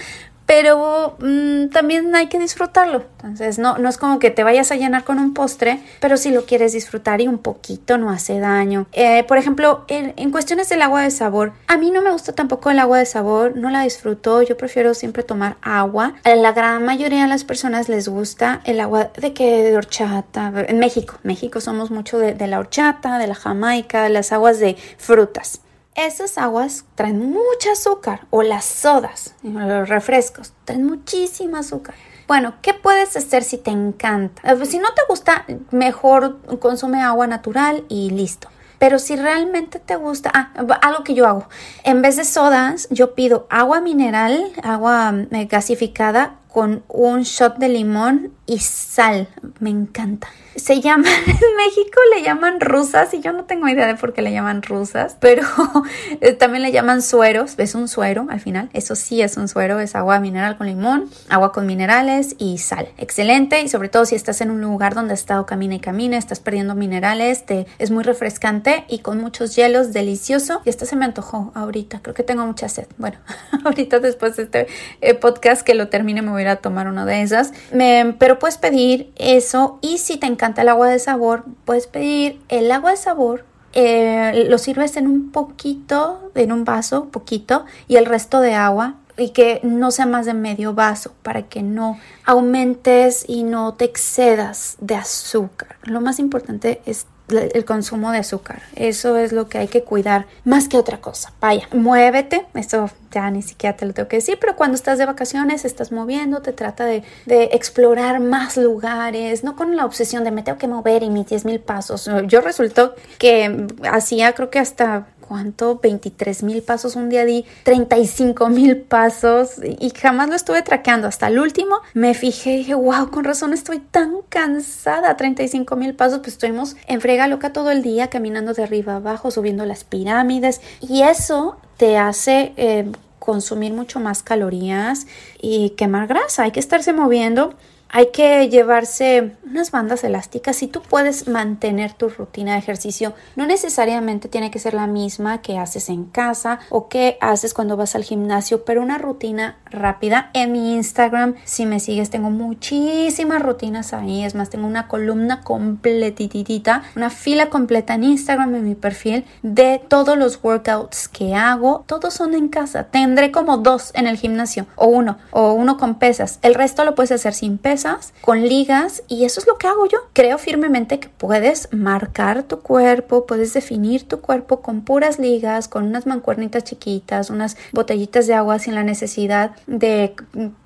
pero 0.48 1.14
mm, 1.20 1.68
también 1.68 2.16
hay 2.16 2.28
que 2.28 2.38
disfrutarlo. 2.38 3.04
Entonces, 3.16 3.58
no, 3.58 3.76
no 3.76 3.86
es 3.90 3.98
como 3.98 4.18
que 4.18 4.30
te 4.30 4.42
vayas 4.44 4.72
a 4.72 4.76
llenar 4.76 5.04
con 5.04 5.18
un 5.18 5.34
postre, 5.34 5.78
pero 6.00 6.16
si 6.16 6.30
lo 6.30 6.46
quieres 6.46 6.72
disfrutar 6.72 7.20
y 7.20 7.28
un 7.28 7.36
poquito 7.36 7.98
no 7.98 8.10
hace 8.10 8.40
daño. 8.40 8.86
Eh, 8.92 9.24
por 9.24 9.36
ejemplo, 9.36 9.84
en, 9.88 10.14
en, 10.16 10.30
cuestiones 10.30 10.70
del 10.70 10.80
agua 10.80 11.02
de 11.02 11.10
sabor, 11.10 11.52
a 11.66 11.76
mí 11.76 11.90
no 11.90 12.00
me 12.00 12.10
gusta 12.10 12.32
tampoco 12.32 12.70
el 12.70 12.78
agua 12.78 12.96
de 12.96 13.04
sabor, 13.04 13.58
no 13.58 13.68
la 13.68 13.82
disfruto, 13.82 14.40
yo 14.40 14.56
prefiero 14.56 14.94
siempre 14.94 15.22
tomar 15.22 15.58
agua. 15.60 16.14
A 16.24 16.34
la 16.34 16.52
gran 16.52 16.82
mayoría 16.82 17.24
de 17.24 17.28
las 17.28 17.44
personas 17.44 17.90
les 17.90 18.08
gusta 18.08 18.62
el 18.64 18.80
agua 18.80 19.10
de 19.18 19.34
que 19.34 19.64
de 19.64 19.76
horchata. 19.76 20.50
En 20.66 20.78
México, 20.78 21.18
México 21.24 21.60
somos 21.60 21.90
mucho 21.90 22.18
de 22.18 22.46
la 22.46 22.58
horchata, 22.58 23.18
de 23.18 23.26
la 23.26 23.34
jamaica, 23.34 24.08
las 24.08 24.32
aguas 24.32 24.58
de 24.60 24.76
frutas. 24.96 25.60
Esas 25.98 26.38
aguas 26.38 26.84
traen 26.94 27.32
mucho 27.32 27.72
azúcar 27.72 28.28
o 28.30 28.44
las 28.44 28.64
sodas, 28.64 29.34
los 29.42 29.88
refrescos, 29.88 30.52
traen 30.64 30.86
muchísima 30.86 31.58
azúcar. 31.58 31.96
Bueno, 32.28 32.54
¿qué 32.62 32.72
puedes 32.72 33.16
hacer 33.16 33.42
si 33.42 33.58
te 33.58 33.72
encanta? 33.72 34.40
Eh, 34.48 34.54
pues, 34.54 34.68
si 34.68 34.78
no 34.78 34.94
te 34.94 35.02
gusta, 35.08 35.44
mejor 35.72 36.38
consume 36.60 37.02
agua 37.02 37.26
natural 37.26 37.84
y 37.88 38.10
listo. 38.10 38.46
Pero 38.78 39.00
si 39.00 39.16
realmente 39.16 39.80
te 39.80 39.96
gusta, 39.96 40.30
ah, 40.32 40.52
algo 40.82 41.02
que 41.02 41.14
yo 41.14 41.26
hago, 41.26 41.48
en 41.82 42.00
vez 42.00 42.16
de 42.16 42.22
sodas, 42.22 42.86
yo 42.90 43.16
pido 43.16 43.48
agua 43.50 43.80
mineral, 43.80 44.52
agua 44.62 45.12
eh, 45.32 45.46
gasificada 45.46 46.37
con 46.58 46.82
un 46.88 47.22
shot 47.22 47.58
de 47.58 47.68
limón 47.68 48.32
y 48.44 48.58
sal. 48.58 49.28
Me 49.60 49.70
encanta. 49.70 50.26
Se 50.56 50.80
llaman, 50.80 51.04
en 51.26 51.56
México 51.56 52.00
le 52.16 52.22
llaman 52.22 52.60
rusas 52.60 53.14
y 53.14 53.20
yo 53.20 53.32
no 53.32 53.44
tengo 53.44 53.68
idea 53.68 53.86
de 53.86 53.94
por 53.94 54.12
qué 54.12 54.22
le 54.22 54.32
llaman 54.32 54.62
rusas, 54.62 55.16
pero 55.20 55.42
eh, 56.20 56.32
también 56.32 56.62
le 56.62 56.72
llaman 56.72 57.00
sueros. 57.00 57.54
Es 57.58 57.76
un 57.76 57.86
suero 57.86 58.26
al 58.28 58.40
final. 58.40 58.70
Eso 58.72 58.96
sí 58.96 59.22
es 59.22 59.36
un 59.36 59.46
suero. 59.46 59.78
Es 59.78 59.94
agua 59.94 60.18
mineral 60.18 60.56
con 60.56 60.66
limón, 60.66 61.08
agua 61.28 61.52
con 61.52 61.64
minerales 61.64 62.34
y 62.38 62.58
sal. 62.58 62.88
Excelente. 62.96 63.62
Y 63.62 63.68
sobre 63.68 63.88
todo 63.88 64.04
si 64.04 64.16
estás 64.16 64.40
en 64.40 64.50
un 64.50 64.60
lugar 64.60 64.96
donde 64.96 65.14
has 65.14 65.20
estado 65.20 65.46
camina 65.46 65.76
y 65.76 65.80
camina, 65.80 66.18
estás 66.18 66.40
perdiendo 66.40 66.74
minerales, 66.74 67.46
te, 67.46 67.68
es 67.78 67.92
muy 67.92 68.02
refrescante 68.02 68.84
y 68.88 68.98
con 68.98 69.20
muchos 69.20 69.54
hielos. 69.54 69.92
Delicioso. 69.92 70.60
Y 70.64 70.70
esta 70.70 70.86
se 70.86 70.96
me 70.96 71.04
antojó 71.04 71.52
ahorita. 71.54 72.00
Creo 72.02 72.14
que 72.14 72.24
tengo 72.24 72.44
mucha 72.44 72.68
sed. 72.68 72.88
Bueno, 72.96 73.18
ahorita 73.64 74.00
después 74.00 74.36
de 74.36 74.42
este 74.42 74.66
eh, 75.02 75.14
podcast 75.14 75.62
que 75.62 75.74
lo 75.74 75.88
termine 75.88 76.20
me 76.20 76.32
voy 76.32 76.42
a 76.42 76.47
tomar 76.56 76.88
una 76.88 77.04
de 77.04 77.22
esas. 77.22 77.52
Pero 77.70 78.38
puedes 78.38 78.58
pedir 78.58 79.12
eso 79.16 79.78
y 79.80 79.98
si 79.98 80.16
te 80.16 80.26
encanta 80.26 80.62
el 80.62 80.68
agua 80.68 80.88
de 80.88 80.98
sabor, 80.98 81.44
puedes 81.64 81.86
pedir 81.86 82.40
el 82.48 82.70
agua 82.70 82.90
de 82.90 82.96
sabor. 82.96 83.44
Eh, 83.74 84.46
lo 84.48 84.58
sirves 84.58 84.96
en 84.96 85.06
un 85.06 85.30
poquito, 85.30 86.32
en 86.34 86.52
un 86.52 86.64
vaso, 86.64 87.10
poquito, 87.10 87.66
y 87.86 87.96
el 87.96 88.06
resto 88.06 88.40
de 88.40 88.54
agua 88.54 88.96
y 89.18 89.30
que 89.30 89.60
no 89.62 89.90
sea 89.90 90.06
más 90.06 90.26
de 90.26 90.34
medio 90.34 90.74
vaso 90.74 91.12
para 91.22 91.42
que 91.42 91.62
no 91.62 91.98
aumentes 92.24 93.24
y 93.28 93.42
no 93.42 93.74
te 93.74 93.84
excedas 93.84 94.76
de 94.80 94.94
azúcar. 94.94 95.76
Lo 95.82 96.00
más 96.00 96.18
importante 96.18 96.80
es 96.86 97.06
el 97.30 97.64
consumo 97.64 98.10
de 98.12 98.18
azúcar. 98.18 98.62
Eso 98.74 99.16
es 99.16 99.32
lo 99.32 99.48
que 99.48 99.58
hay 99.58 99.68
que 99.68 99.84
cuidar 99.84 100.26
más 100.44 100.68
que 100.68 100.76
otra 100.78 100.98
cosa. 100.98 101.32
Vaya, 101.40 101.68
muévete. 101.72 102.46
Esto 102.54 102.90
ya 103.10 103.30
ni 103.30 103.42
siquiera 103.42 103.76
te 103.76 103.86
lo 103.86 103.94
tengo 103.94 104.08
que 104.08 104.16
decir, 104.16 104.38
pero 104.40 104.56
cuando 104.56 104.74
estás 104.74 104.98
de 104.98 105.06
vacaciones, 105.06 105.64
estás 105.64 105.92
moviendo, 105.92 106.42
te 106.42 106.52
trata 106.52 106.84
de, 106.84 107.02
de 107.26 107.44
explorar 107.52 108.20
más 108.20 108.56
lugares, 108.56 109.44
no 109.44 109.56
con 109.56 109.76
la 109.76 109.84
obsesión 109.84 110.24
de 110.24 110.30
me 110.30 110.42
tengo 110.42 110.58
que 110.58 110.68
mover 110.68 111.02
y 111.02 111.10
mis 111.10 111.26
10 111.26 111.44
mil 111.44 111.60
pasos. 111.60 112.10
Yo 112.26 112.40
resultó 112.40 112.94
que 113.18 113.66
hacía 113.90 114.32
creo 114.32 114.50
que 114.50 114.58
hasta 114.58 115.06
¿cuánto? 115.28 115.78
23 115.82 116.42
mil 116.42 116.62
pasos. 116.62 116.96
Un 116.96 117.10
día 117.10 117.26
di 117.26 117.44
35 117.64 118.48
mil 118.48 118.78
pasos 118.78 119.56
y 119.62 119.90
jamás 119.90 120.30
lo 120.30 120.34
estuve 120.34 120.62
traqueando. 120.62 121.06
Hasta 121.06 121.28
el 121.28 121.38
último 121.38 121.76
me 121.92 122.14
fijé 122.14 122.54
y 122.54 122.56
dije, 122.58 122.74
wow, 122.74 123.10
con 123.10 123.24
razón 123.24 123.52
estoy 123.52 123.78
tan 123.78 124.22
cansada. 124.30 125.16
35 125.16 125.76
mil 125.76 125.94
pasos, 125.94 126.20
pues 126.20 126.32
estuvimos 126.32 126.76
en 126.86 127.02
frega 127.02 127.28
loca 127.28 127.52
todo 127.52 127.70
el 127.70 127.82
día, 127.82 128.08
caminando 128.08 128.54
de 128.54 128.62
arriba 128.62 128.96
abajo, 128.96 129.30
subiendo 129.30 129.66
las 129.66 129.84
pirámides. 129.84 130.62
Y 130.80 131.02
eso 131.02 131.58
te 131.76 131.98
hace 131.98 132.54
eh, 132.56 132.90
consumir 133.18 133.74
mucho 133.74 134.00
más 134.00 134.22
calorías 134.22 135.06
y 135.42 135.70
quemar 135.70 136.06
grasa. 136.06 136.44
Hay 136.44 136.52
que 136.52 136.60
estarse 136.60 136.94
moviendo 136.94 137.54
hay 137.90 138.10
que 138.12 138.48
llevarse 138.48 139.32
unas 139.50 139.70
bandas 139.70 140.04
elásticas. 140.04 140.56
Si 140.56 140.66
tú 140.66 140.82
puedes 140.82 141.28
mantener 141.28 141.92
tu 141.92 142.08
rutina 142.08 142.52
de 142.52 142.58
ejercicio, 142.58 143.14
no 143.36 143.46
necesariamente 143.46 144.28
tiene 144.28 144.50
que 144.50 144.58
ser 144.58 144.74
la 144.74 144.86
misma 144.86 145.42
que 145.42 145.58
haces 145.58 145.88
en 145.88 146.04
casa 146.04 146.60
o 146.70 146.88
que 146.88 147.18
haces 147.20 147.54
cuando 147.54 147.76
vas 147.76 147.94
al 147.94 148.04
gimnasio, 148.04 148.64
pero 148.64 148.82
una 148.82 148.98
rutina 148.98 149.56
rápida. 149.70 150.30
En 150.34 150.52
mi 150.52 150.74
Instagram, 150.74 151.34
si 151.44 151.66
me 151.66 151.80
sigues, 151.80 152.10
tengo 152.10 152.30
muchísimas 152.30 153.42
rutinas 153.42 153.92
ahí. 153.92 154.24
Es 154.24 154.34
más, 154.34 154.50
tengo 154.50 154.66
una 154.66 154.88
columna 154.88 155.42
completitita, 155.42 156.82
una 156.96 157.10
fila 157.10 157.50
completa 157.50 157.94
en 157.94 158.04
Instagram 158.04 158.54
en 158.54 158.64
mi 158.64 158.74
perfil 158.74 159.24
de 159.42 159.82
todos 159.88 160.16
los 160.16 160.42
workouts 160.42 161.08
que 161.08 161.34
hago. 161.34 161.84
Todos 161.86 162.14
son 162.14 162.34
en 162.34 162.48
casa. 162.48 162.84
Tendré 162.84 163.30
como 163.30 163.58
dos 163.58 163.92
en 163.94 164.06
el 164.06 164.16
gimnasio 164.16 164.66
o 164.76 164.86
uno 164.86 165.18
o 165.30 165.52
uno 165.52 165.76
con 165.76 165.98
pesas. 165.98 166.38
El 166.42 166.54
resto 166.54 166.84
lo 166.84 166.94
puedes 166.94 167.12
hacer 167.12 167.34
sin 167.34 167.58
pesas 167.58 168.12
con 168.20 168.42
ligas 168.42 169.02
y 169.08 169.24
eso 169.24 169.37
es 169.38 169.46
lo 169.46 169.56
que 169.56 169.66
hago 169.66 169.86
yo. 169.86 169.98
Creo 170.12 170.36
firmemente 170.38 171.00
que 171.00 171.08
puedes 171.08 171.72
marcar 171.72 172.42
tu 172.42 172.60
cuerpo, 172.60 173.26
puedes 173.26 173.54
definir 173.54 174.06
tu 174.06 174.20
cuerpo 174.20 174.60
con 174.60 174.82
puras 174.82 175.18
ligas, 175.18 175.68
con 175.68 175.84
unas 175.84 176.06
mancuernitas 176.06 176.64
chiquitas, 176.64 177.30
unas 177.30 177.56
botellitas 177.72 178.26
de 178.26 178.34
agua 178.34 178.58
sin 178.58 178.74
la 178.74 178.84
necesidad 178.84 179.52
de 179.66 180.14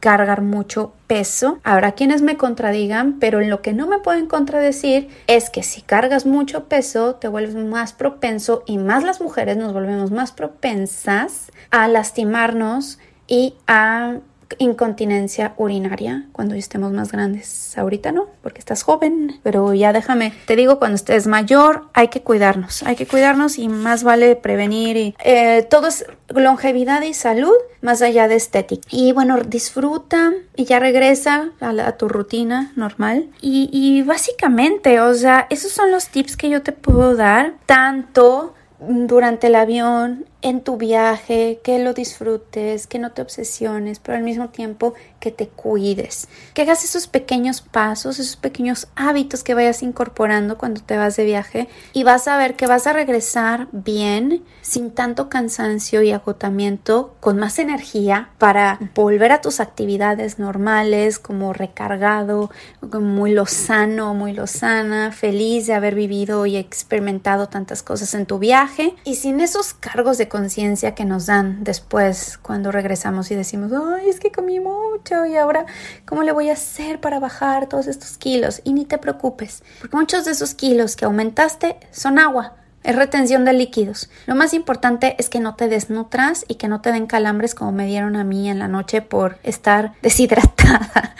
cargar 0.00 0.42
mucho 0.42 0.92
peso. 1.06 1.58
Habrá 1.62 1.92
quienes 1.92 2.22
me 2.22 2.36
contradigan, 2.36 3.18
pero 3.18 3.40
en 3.40 3.50
lo 3.50 3.62
que 3.62 3.72
no 3.72 3.86
me 3.86 3.98
pueden 3.98 4.26
contradecir 4.26 5.08
es 5.26 5.50
que 5.50 5.62
si 5.62 5.82
cargas 5.82 6.26
mucho 6.26 6.64
peso 6.64 7.14
te 7.16 7.28
vuelves 7.28 7.54
más 7.54 7.92
propenso 7.92 8.62
y 8.66 8.78
más 8.78 9.04
las 9.04 9.20
mujeres 9.20 9.56
nos 9.56 9.72
volvemos 9.72 10.10
más 10.10 10.32
propensas 10.32 11.52
a 11.70 11.86
lastimarnos 11.88 12.98
y 13.26 13.54
a 13.66 14.16
incontinencia 14.58 15.54
urinaria 15.56 16.26
cuando 16.32 16.54
estemos 16.54 16.92
más 16.92 17.12
grandes. 17.12 17.76
Ahorita 17.76 18.12
no, 18.12 18.26
porque 18.42 18.58
estás 18.58 18.82
joven, 18.82 19.40
pero 19.42 19.72
ya 19.74 19.92
déjame, 19.92 20.32
te 20.46 20.56
digo, 20.56 20.78
cuando 20.78 20.96
estés 20.96 21.26
mayor 21.26 21.88
hay 21.94 22.08
que 22.08 22.22
cuidarnos, 22.22 22.82
hay 22.82 22.96
que 22.96 23.06
cuidarnos 23.06 23.58
y 23.58 23.68
más 23.68 24.04
vale 24.04 24.36
prevenir 24.36 24.96
y 24.96 25.14
eh, 25.24 25.66
todo 25.68 25.88
es 25.88 26.04
longevidad 26.28 27.02
y 27.02 27.14
salud 27.14 27.54
más 27.80 28.02
allá 28.02 28.28
de 28.28 28.36
estética. 28.36 28.86
Y 28.90 29.12
bueno, 29.12 29.38
disfruta 29.40 30.32
y 30.56 30.64
ya 30.64 30.78
regresa 30.78 31.50
a, 31.60 31.92
tu 31.92 32.08
rutina 32.08 32.72
normal. 32.76 33.28
Y, 33.40 33.68
y 33.72 34.02
básicamente, 34.02 35.00
o 35.00 35.14
sea, 35.14 35.46
esos 35.50 35.72
son 35.72 35.90
los 35.90 36.08
tips 36.08 36.36
que 36.36 36.48
yo 36.48 36.62
te 36.62 36.72
puedo 36.72 37.16
dar, 37.16 37.54
tanto 37.66 38.54
durante 38.88 39.48
el 39.48 39.54
avión, 39.54 40.26
en 40.42 40.60
tu 40.60 40.76
viaje, 40.76 41.60
que 41.62 41.78
lo 41.78 41.94
disfrutes, 41.94 42.86
que 42.86 42.98
no 42.98 43.12
te 43.12 43.22
obsesiones, 43.22 44.00
pero 44.00 44.18
al 44.18 44.24
mismo 44.24 44.50
tiempo 44.50 44.94
que 45.20 45.30
te 45.30 45.48
cuides, 45.48 46.28
que 46.52 46.62
hagas 46.62 46.84
esos 46.84 47.06
pequeños 47.06 47.60
pasos, 47.60 48.18
esos 48.18 48.36
pequeños 48.36 48.88
hábitos 48.96 49.44
que 49.44 49.54
vayas 49.54 49.82
incorporando 49.82 50.58
cuando 50.58 50.82
te 50.82 50.96
vas 50.96 51.16
de 51.16 51.24
viaje 51.24 51.68
y 51.92 52.02
vas 52.02 52.26
a 52.26 52.36
ver 52.36 52.56
que 52.56 52.66
vas 52.66 52.86
a 52.86 52.92
regresar 52.92 53.68
bien, 53.70 54.42
sin 54.62 54.90
tanto 54.90 55.28
cansancio 55.28 56.02
y 56.02 56.10
agotamiento, 56.10 57.14
con 57.20 57.38
más 57.38 57.58
energía 57.58 58.30
para 58.38 58.78
volver 58.94 59.32
a 59.32 59.40
tus 59.40 59.60
actividades 59.60 60.38
normales, 60.38 61.18
como 61.18 61.52
recargado, 61.52 62.50
muy 62.80 63.32
lozano, 63.32 64.14
muy 64.14 64.32
lozana, 64.32 65.12
feliz 65.12 65.66
de 65.66 65.74
haber 65.74 65.94
vivido 65.94 66.46
y 66.46 66.56
experimentado 66.56 67.48
tantas 67.48 67.82
cosas 67.82 68.14
en 68.14 68.26
tu 68.26 68.38
viaje. 68.38 68.94
Y 69.04 69.16
sin 69.16 69.40
esos 69.40 69.72
cargos 69.74 70.18
de 70.18 70.28
conciencia 70.32 70.94
que 70.94 71.04
nos 71.04 71.26
dan 71.26 71.62
después 71.62 72.38
cuando 72.38 72.72
regresamos 72.72 73.30
y 73.30 73.34
decimos, 73.34 73.70
ay, 73.70 74.08
es 74.08 74.18
que 74.18 74.32
comí 74.32 74.60
mucho 74.60 75.26
y 75.26 75.36
ahora, 75.36 75.66
¿cómo 76.06 76.22
le 76.22 76.32
voy 76.32 76.48
a 76.48 76.54
hacer 76.54 77.02
para 77.02 77.20
bajar 77.20 77.68
todos 77.68 77.86
estos 77.86 78.16
kilos? 78.16 78.62
Y 78.64 78.72
ni 78.72 78.86
te 78.86 78.96
preocupes, 78.96 79.62
porque 79.78 79.94
muchos 79.94 80.24
de 80.24 80.30
esos 80.30 80.54
kilos 80.54 80.96
que 80.96 81.04
aumentaste 81.04 81.76
son 81.90 82.18
agua. 82.18 82.61
Es 82.84 82.96
retención 82.96 83.44
de 83.44 83.52
líquidos. 83.52 84.10
Lo 84.26 84.34
más 84.34 84.54
importante 84.54 85.16
es 85.18 85.28
que 85.28 85.40
no 85.40 85.54
te 85.54 85.68
desnutras 85.68 86.44
y 86.48 86.56
que 86.56 86.68
no 86.68 86.80
te 86.80 86.92
den 86.92 87.06
calambres 87.06 87.54
como 87.54 87.72
me 87.72 87.86
dieron 87.86 88.16
a 88.16 88.24
mí 88.24 88.48
en 88.48 88.58
la 88.58 88.68
noche 88.68 89.02
por 89.02 89.38
estar 89.42 89.92
deshidratada. 90.02 91.14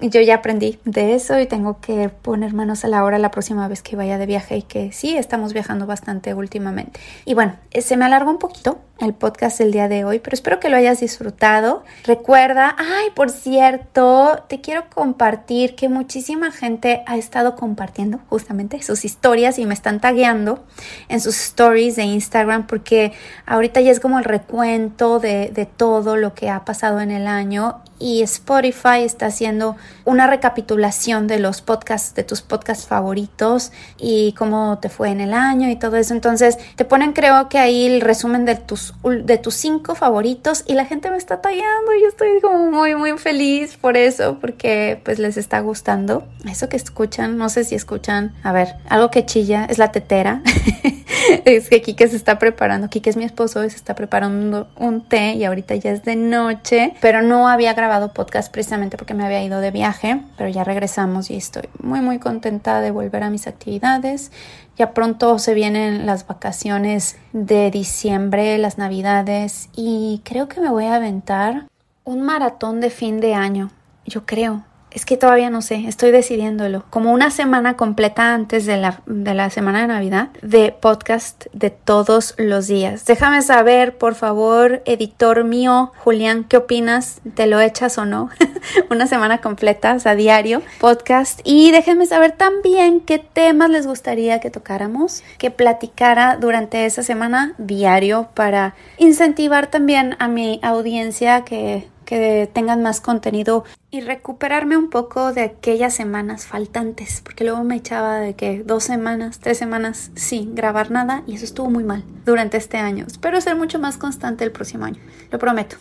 Yo 0.00 0.20
ya 0.20 0.36
aprendí 0.36 0.78
de 0.84 1.14
eso 1.14 1.38
y 1.40 1.46
tengo 1.46 1.80
que 1.80 2.08
poner 2.08 2.52
manos 2.52 2.84
a 2.84 2.88
la 2.88 3.04
obra 3.04 3.18
la 3.18 3.30
próxima 3.30 3.68
vez 3.68 3.82
que 3.82 3.96
vaya 3.96 4.18
de 4.18 4.26
viaje 4.26 4.58
y 4.58 4.62
que 4.62 4.92
sí, 4.92 5.16
estamos 5.16 5.52
viajando 5.52 5.86
bastante 5.86 6.34
últimamente. 6.34 7.00
Y 7.24 7.34
bueno, 7.34 7.56
eh, 7.70 7.80
se 7.80 7.96
me 7.96 8.04
alargó 8.04 8.30
un 8.30 8.38
poquito 8.38 8.78
el 9.00 9.14
podcast 9.14 9.58
del 9.58 9.72
día 9.72 9.88
de 9.88 10.04
hoy, 10.04 10.18
pero 10.20 10.34
espero 10.34 10.60
que 10.60 10.68
lo 10.68 10.76
hayas 10.76 11.00
disfrutado. 11.00 11.84
Recuerda, 12.04 12.76
ay, 12.78 13.08
por 13.14 13.30
cierto, 13.30 14.44
te 14.48 14.60
quiero 14.60 14.84
compartir 14.90 15.74
que 15.74 15.88
muchísima 15.88 16.52
gente 16.52 17.02
ha 17.06 17.16
estado 17.16 17.56
compartiendo 17.56 18.20
justamente 18.28 18.82
sus 18.82 19.04
historias 19.04 19.58
y 19.58 19.66
me 19.66 19.74
están 19.74 20.00
tagueando 20.00 20.64
en 21.08 21.20
sus 21.20 21.38
stories 21.40 21.96
de 21.96 22.04
Instagram 22.04 22.66
porque 22.66 23.12
ahorita 23.46 23.80
ya 23.80 23.90
es 23.90 24.00
como 24.00 24.18
el 24.18 24.24
recuento 24.24 25.18
de, 25.18 25.50
de 25.54 25.66
todo 25.66 26.16
lo 26.16 26.34
que 26.34 26.50
ha 26.50 26.64
pasado 26.64 27.00
en 27.00 27.10
el 27.10 27.26
año 27.26 27.80
y 27.98 28.22
Spotify 28.22 29.02
está 29.04 29.26
haciendo 29.26 29.76
una 30.04 30.26
recapitulación 30.26 31.26
de 31.26 31.38
los 31.38 31.62
podcasts, 31.62 32.14
de 32.14 32.24
tus 32.24 32.42
podcasts 32.42 32.86
favoritos 32.86 33.72
y 33.98 34.32
cómo 34.32 34.78
te 34.80 34.88
fue 34.88 35.10
en 35.10 35.20
el 35.20 35.32
año 35.32 35.70
y 35.70 35.76
todo 35.76 35.96
eso. 35.96 36.14
Entonces 36.14 36.58
te 36.76 36.84
ponen 36.84 37.12
creo 37.12 37.48
que 37.48 37.58
ahí 37.58 37.86
el 37.86 38.00
resumen 38.00 38.44
de 38.44 38.56
tus, 38.56 38.94
de 39.02 39.38
tus 39.38 39.54
cinco 39.54 39.94
favoritos 39.94 40.64
y 40.66 40.74
la 40.74 40.84
gente 40.84 41.10
me 41.10 41.16
está 41.16 41.40
tallando 41.40 41.94
y 41.96 42.02
yo 42.02 42.08
estoy 42.08 42.40
como 42.40 42.70
muy 42.70 42.94
muy 42.94 43.12
feliz 43.18 43.76
por 43.76 43.96
eso 43.96 44.38
porque 44.40 45.00
pues 45.04 45.18
les 45.18 45.36
está 45.36 45.60
gustando. 45.60 46.26
Eso 46.48 46.68
que 46.68 46.76
escuchan, 46.76 47.36
no 47.38 47.48
sé 47.48 47.64
si 47.64 47.74
escuchan, 47.74 48.34
a 48.42 48.52
ver, 48.52 48.76
algo 48.88 49.10
que 49.10 49.24
chilla 49.24 49.66
es 49.68 49.78
la 49.78 49.92
tetera. 49.92 50.42
es 51.44 51.68
que 51.68 51.80
Kike 51.80 52.08
se 52.08 52.16
está 52.16 52.38
preparando, 52.38 52.88
Kike 52.88 53.10
es 53.10 53.16
mi 53.16 53.24
esposo, 53.24 53.60
se 53.62 53.76
está 53.76 53.94
preparando 53.94 54.68
un 54.76 55.02
té 55.02 55.34
y 55.34 55.44
ahorita 55.44 55.74
ya 55.76 55.92
es 55.92 56.04
de 56.04 56.16
noche, 56.16 56.94
pero 57.00 57.22
no 57.22 57.48
había 57.48 57.74
grabado 57.84 58.14
podcast 58.14 58.50
precisamente 58.50 58.96
porque 58.96 59.12
me 59.12 59.26
había 59.26 59.44
ido 59.44 59.60
de 59.60 59.70
viaje, 59.70 60.22
pero 60.38 60.48
ya 60.48 60.64
regresamos 60.64 61.30
y 61.30 61.36
estoy 61.36 61.68
muy 61.82 62.00
muy 62.00 62.18
contenta 62.18 62.80
de 62.80 62.90
volver 62.90 63.22
a 63.22 63.28
mis 63.28 63.46
actividades. 63.46 64.32
Ya 64.78 64.94
pronto 64.94 65.38
se 65.38 65.52
vienen 65.52 66.06
las 66.06 66.26
vacaciones 66.26 67.18
de 67.34 67.70
diciembre, 67.70 68.56
las 68.56 68.78
navidades 68.78 69.68
y 69.76 70.22
creo 70.24 70.48
que 70.48 70.62
me 70.62 70.70
voy 70.70 70.86
a 70.86 70.94
aventar 70.94 71.66
un 72.04 72.22
maratón 72.22 72.80
de 72.80 72.88
fin 72.88 73.20
de 73.20 73.34
año. 73.34 73.70
Yo 74.06 74.24
creo, 74.24 74.64
es 74.94 75.04
que 75.04 75.16
todavía 75.16 75.50
no 75.50 75.60
sé, 75.60 75.84
estoy 75.86 76.12
decidiéndolo. 76.12 76.84
Como 76.88 77.12
una 77.12 77.30
semana 77.30 77.76
completa 77.76 78.32
antes 78.32 78.64
de 78.64 78.76
la, 78.76 79.02
de 79.06 79.34
la 79.34 79.50
semana 79.50 79.82
de 79.82 79.88
Navidad 79.88 80.28
de 80.40 80.72
podcast 80.72 81.46
de 81.52 81.70
todos 81.70 82.34
los 82.38 82.68
días. 82.68 83.04
Déjame 83.04 83.42
saber, 83.42 83.98
por 83.98 84.14
favor, 84.14 84.82
editor 84.86 85.44
mío, 85.44 85.92
Julián, 85.98 86.44
¿qué 86.44 86.56
opinas? 86.56 87.20
¿Te 87.34 87.46
lo 87.46 87.60
echas 87.60 87.98
o 87.98 88.04
no? 88.04 88.30
una 88.90 89.08
semana 89.08 89.38
completa, 89.38 89.94
o 89.94 89.98
sea, 89.98 90.14
diario, 90.14 90.62
podcast. 90.78 91.40
Y 91.42 91.72
déjenme 91.72 92.06
saber 92.06 92.32
también 92.32 93.00
qué 93.00 93.18
temas 93.18 93.70
les 93.70 93.86
gustaría 93.88 94.38
que 94.38 94.50
tocáramos, 94.50 95.24
que 95.38 95.50
platicara 95.50 96.36
durante 96.36 96.84
esa 96.84 97.02
semana 97.02 97.54
diario 97.58 98.28
para 98.34 98.74
incentivar 98.98 99.66
también 99.66 100.14
a 100.20 100.28
mi 100.28 100.60
audiencia 100.62 101.44
que 101.44 101.88
que 102.04 102.50
tengan 102.52 102.82
más 102.82 103.00
contenido 103.00 103.64
y 103.90 104.00
recuperarme 104.00 104.76
un 104.76 104.90
poco 104.90 105.32
de 105.32 105.42
aquellas 105.42 105.94
semanas 105.94 106.46
faltantes, 106.46 107.20
porque 107.20 107.44
luego 107.44 107.62
me 107.62 107.76
echaba 107.76 108.18
de 108.18 108.34
que 108.34 108.64
dos 108.64 108.82
semanas, 108.82 109.38
tres 109.38 109.56
semanas 109.56 110.10
sin 110.16 110.56
grabar 110.56 110.90
nada 110.90 111.22
y 111.28 111.36
eso 111.36 111.44
estuvo 111.44 111.70
muy 111.70 111.84
mal 111.84 112.02
durante 112.24 112.56
este 112.56 112.76
año. 112.76 113.04
Espero 113.06 113.40
ser 113.40 113.54
mucho 113.54 113.78
más 113.78 113.96
constante 113.96 114.42
el 114.42 114.50
próximo 114.50 114.84
año, 114.84 115.00
lo 115.30 115.38
prometo. 115.38 115.76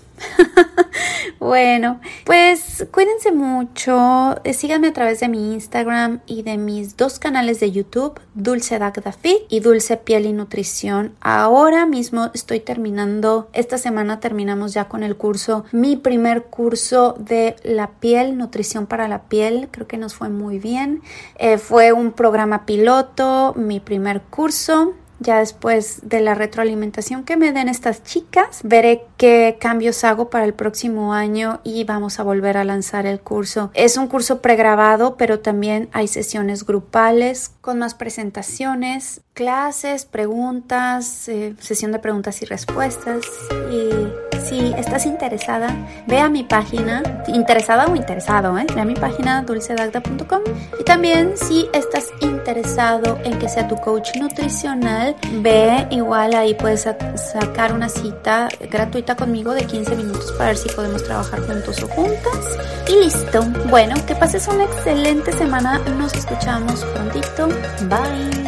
bueno, 1.40 2.00
pues 2.24 2.88
cuídense 2.92 3.32
mucho, 3.32 4.36
eh, 4.44 4.54
síganme 4.54 4.90
a 4.90 4.94
través 4.94 5.20
de 5.20 5.30
mi 5.30 5.54
Instagram 5.54 6.20
y 6.28 6.44
de 6.44 6.58
mis 6.58 6.96
dos 6.96 7.18
canales 7.18 7.60
de 7.60 7.72
YouTube, 7.72 8.20
Dulce 8.36 8.80
Dagda 8.80 9.12
Fit 9.12 9.42
y 9.50 9.60
Dulce 9.60 9.98
Piel 9.98 10.26
y 10.26 10.34
Nutrición. 10.34 11.14
Ahora 11.22 11.86
mismo 11.86 12.32
estoy 12.34 12.60
terminando, 12.60 13.50
esta 13.54 13.78
semana 13.78 14.20
terminamos 14.20 14.74
ya 14.74 14.88
con 14.88 15.04
el 15.04 15.16
curso, 15.16 15.66
mi 15.72 15.96
primer 15.96 16.44
curso 16.44 17.16
de 17.20 17.56
la 17.64 17.92
piel, 18.00 18.38
nutrición 18.38 18.88
para 18.88 19.08
la 19.08 19.24
piel, 19.24 19.70
creo 19.72 19.88
que 19.88 19.98
nos 19.98 20.16
fue 20.16 20.30
muy 20.30 20.60
bien. 20.60 21.02
Eh, 21.38 21.58
fue 21.58 21.94
un 21.94 22.12
programa 22.12 22.66
piloto, 22.66 23.54
mi 23.56 23.80
primer 23.80 24.22
curso. 24.22 24.94
Ya 25.20 25.40
después 25.40 26.02
de 26.04 26.20
la 26.20 26.36
retroalimentación 26.36 27.24
que 27.24 27.38
me 27.38 27.54
den 27.54 27.70
estas 27.70 28.04
chicas, 28.04 28.60
veré 28.64 29.06
qué 29.24 29.56
cambios 29.58 30.04
hago 30.04 30.30
para 30.30 30.44
el 30.44 30.54
próximo 30.54 31.14
año 31.14 31.62
y 31.64 31.86
vamos 31.86 32.20
a 32.20 32.24
volver 32.24 32.58
a 32.58 32.66
lanzar 32.66 33.06
el 33.06 33.22
curso. 33.22 33.72
Es 33.74 33.96
un 33.96 34.08
curso 34.08 34.42
pregrabado, 34.42 35.16
pero 35.16 35.40
también 35.40 35.88
hay 35.94 36.10
sesiones 36.10 36.66
grupales 36.66 37.50
con 37.62 37.80
más 37.80 37.94
presentaciones, 37.96 39.22
clases, 39.34 40.04
preguntas, 40.04 41.30
eh, 41.30 41.56
sesión 41.58 41.94
de 41.94 42.00
preguntas 42.00 42.42
y 42.42 42.46
respuestas. 42.46 43.24
Y 43.72 44.40
si 44.44 44.74
estás 44.74 45.06
interesada, 45.06 45.74
ve 46.06 46.20
a 46.20 46.28
mi 46.28 46.44
página, 46.44 47.02
interesada 47.28 47.86
o 47.88 47.96
interesado, 47.96 48.58
¿eh? 48.58 48.66
ve 48.76 48.82
a 48.82 48.86
mi 48.86 48.96
página 48.96 49.42
dulcedagda.com. 49.44 50.42
Y 50.78 50.84
también 50.84 51.38
si 51.38 51.70
estás 51.72 52.12
interesado 52.20 53.18
en 53.24 53.40
que 53.40 53.48
sea 53.48 53.70
tu 53.70 53.78
coach 53.78 54.18
nutricional, 54.18 55.16
ve 55.36 55.88
igual 55.92 56.34
ahí 56.34 56.54
puedes 56.56 56.82
sacar 57.16 57.72
una 57.74 57.88
cita 57.88 58.50
gratuita 58.70 59.13
conmigo 59.16 59.54
de 59.54 59.66
15 59.66 59.96
minutos 59.96 60.32
para 60.34 60.48
ver 60.48 60.58
si 60.58 60.70
podemos 60.70 61.04
trabajar 61.04 61.42
juntos 61.42 61.82
o 61.84 61.88
juntas. 61.88 62.58
Y 62.88 63.04
listo. 63.04 63.44
Bueno, 63.70 63.96
que 64.06 64.16
pases 64.16 64.48
una 64.48 64.66
excelente 64.66 65.32
semana. 65.34 65.80
Nos 65.98 66.14
escuchamos 66.14 66.84
prontito. 66.86 67.48
Bye. 67.90 68.43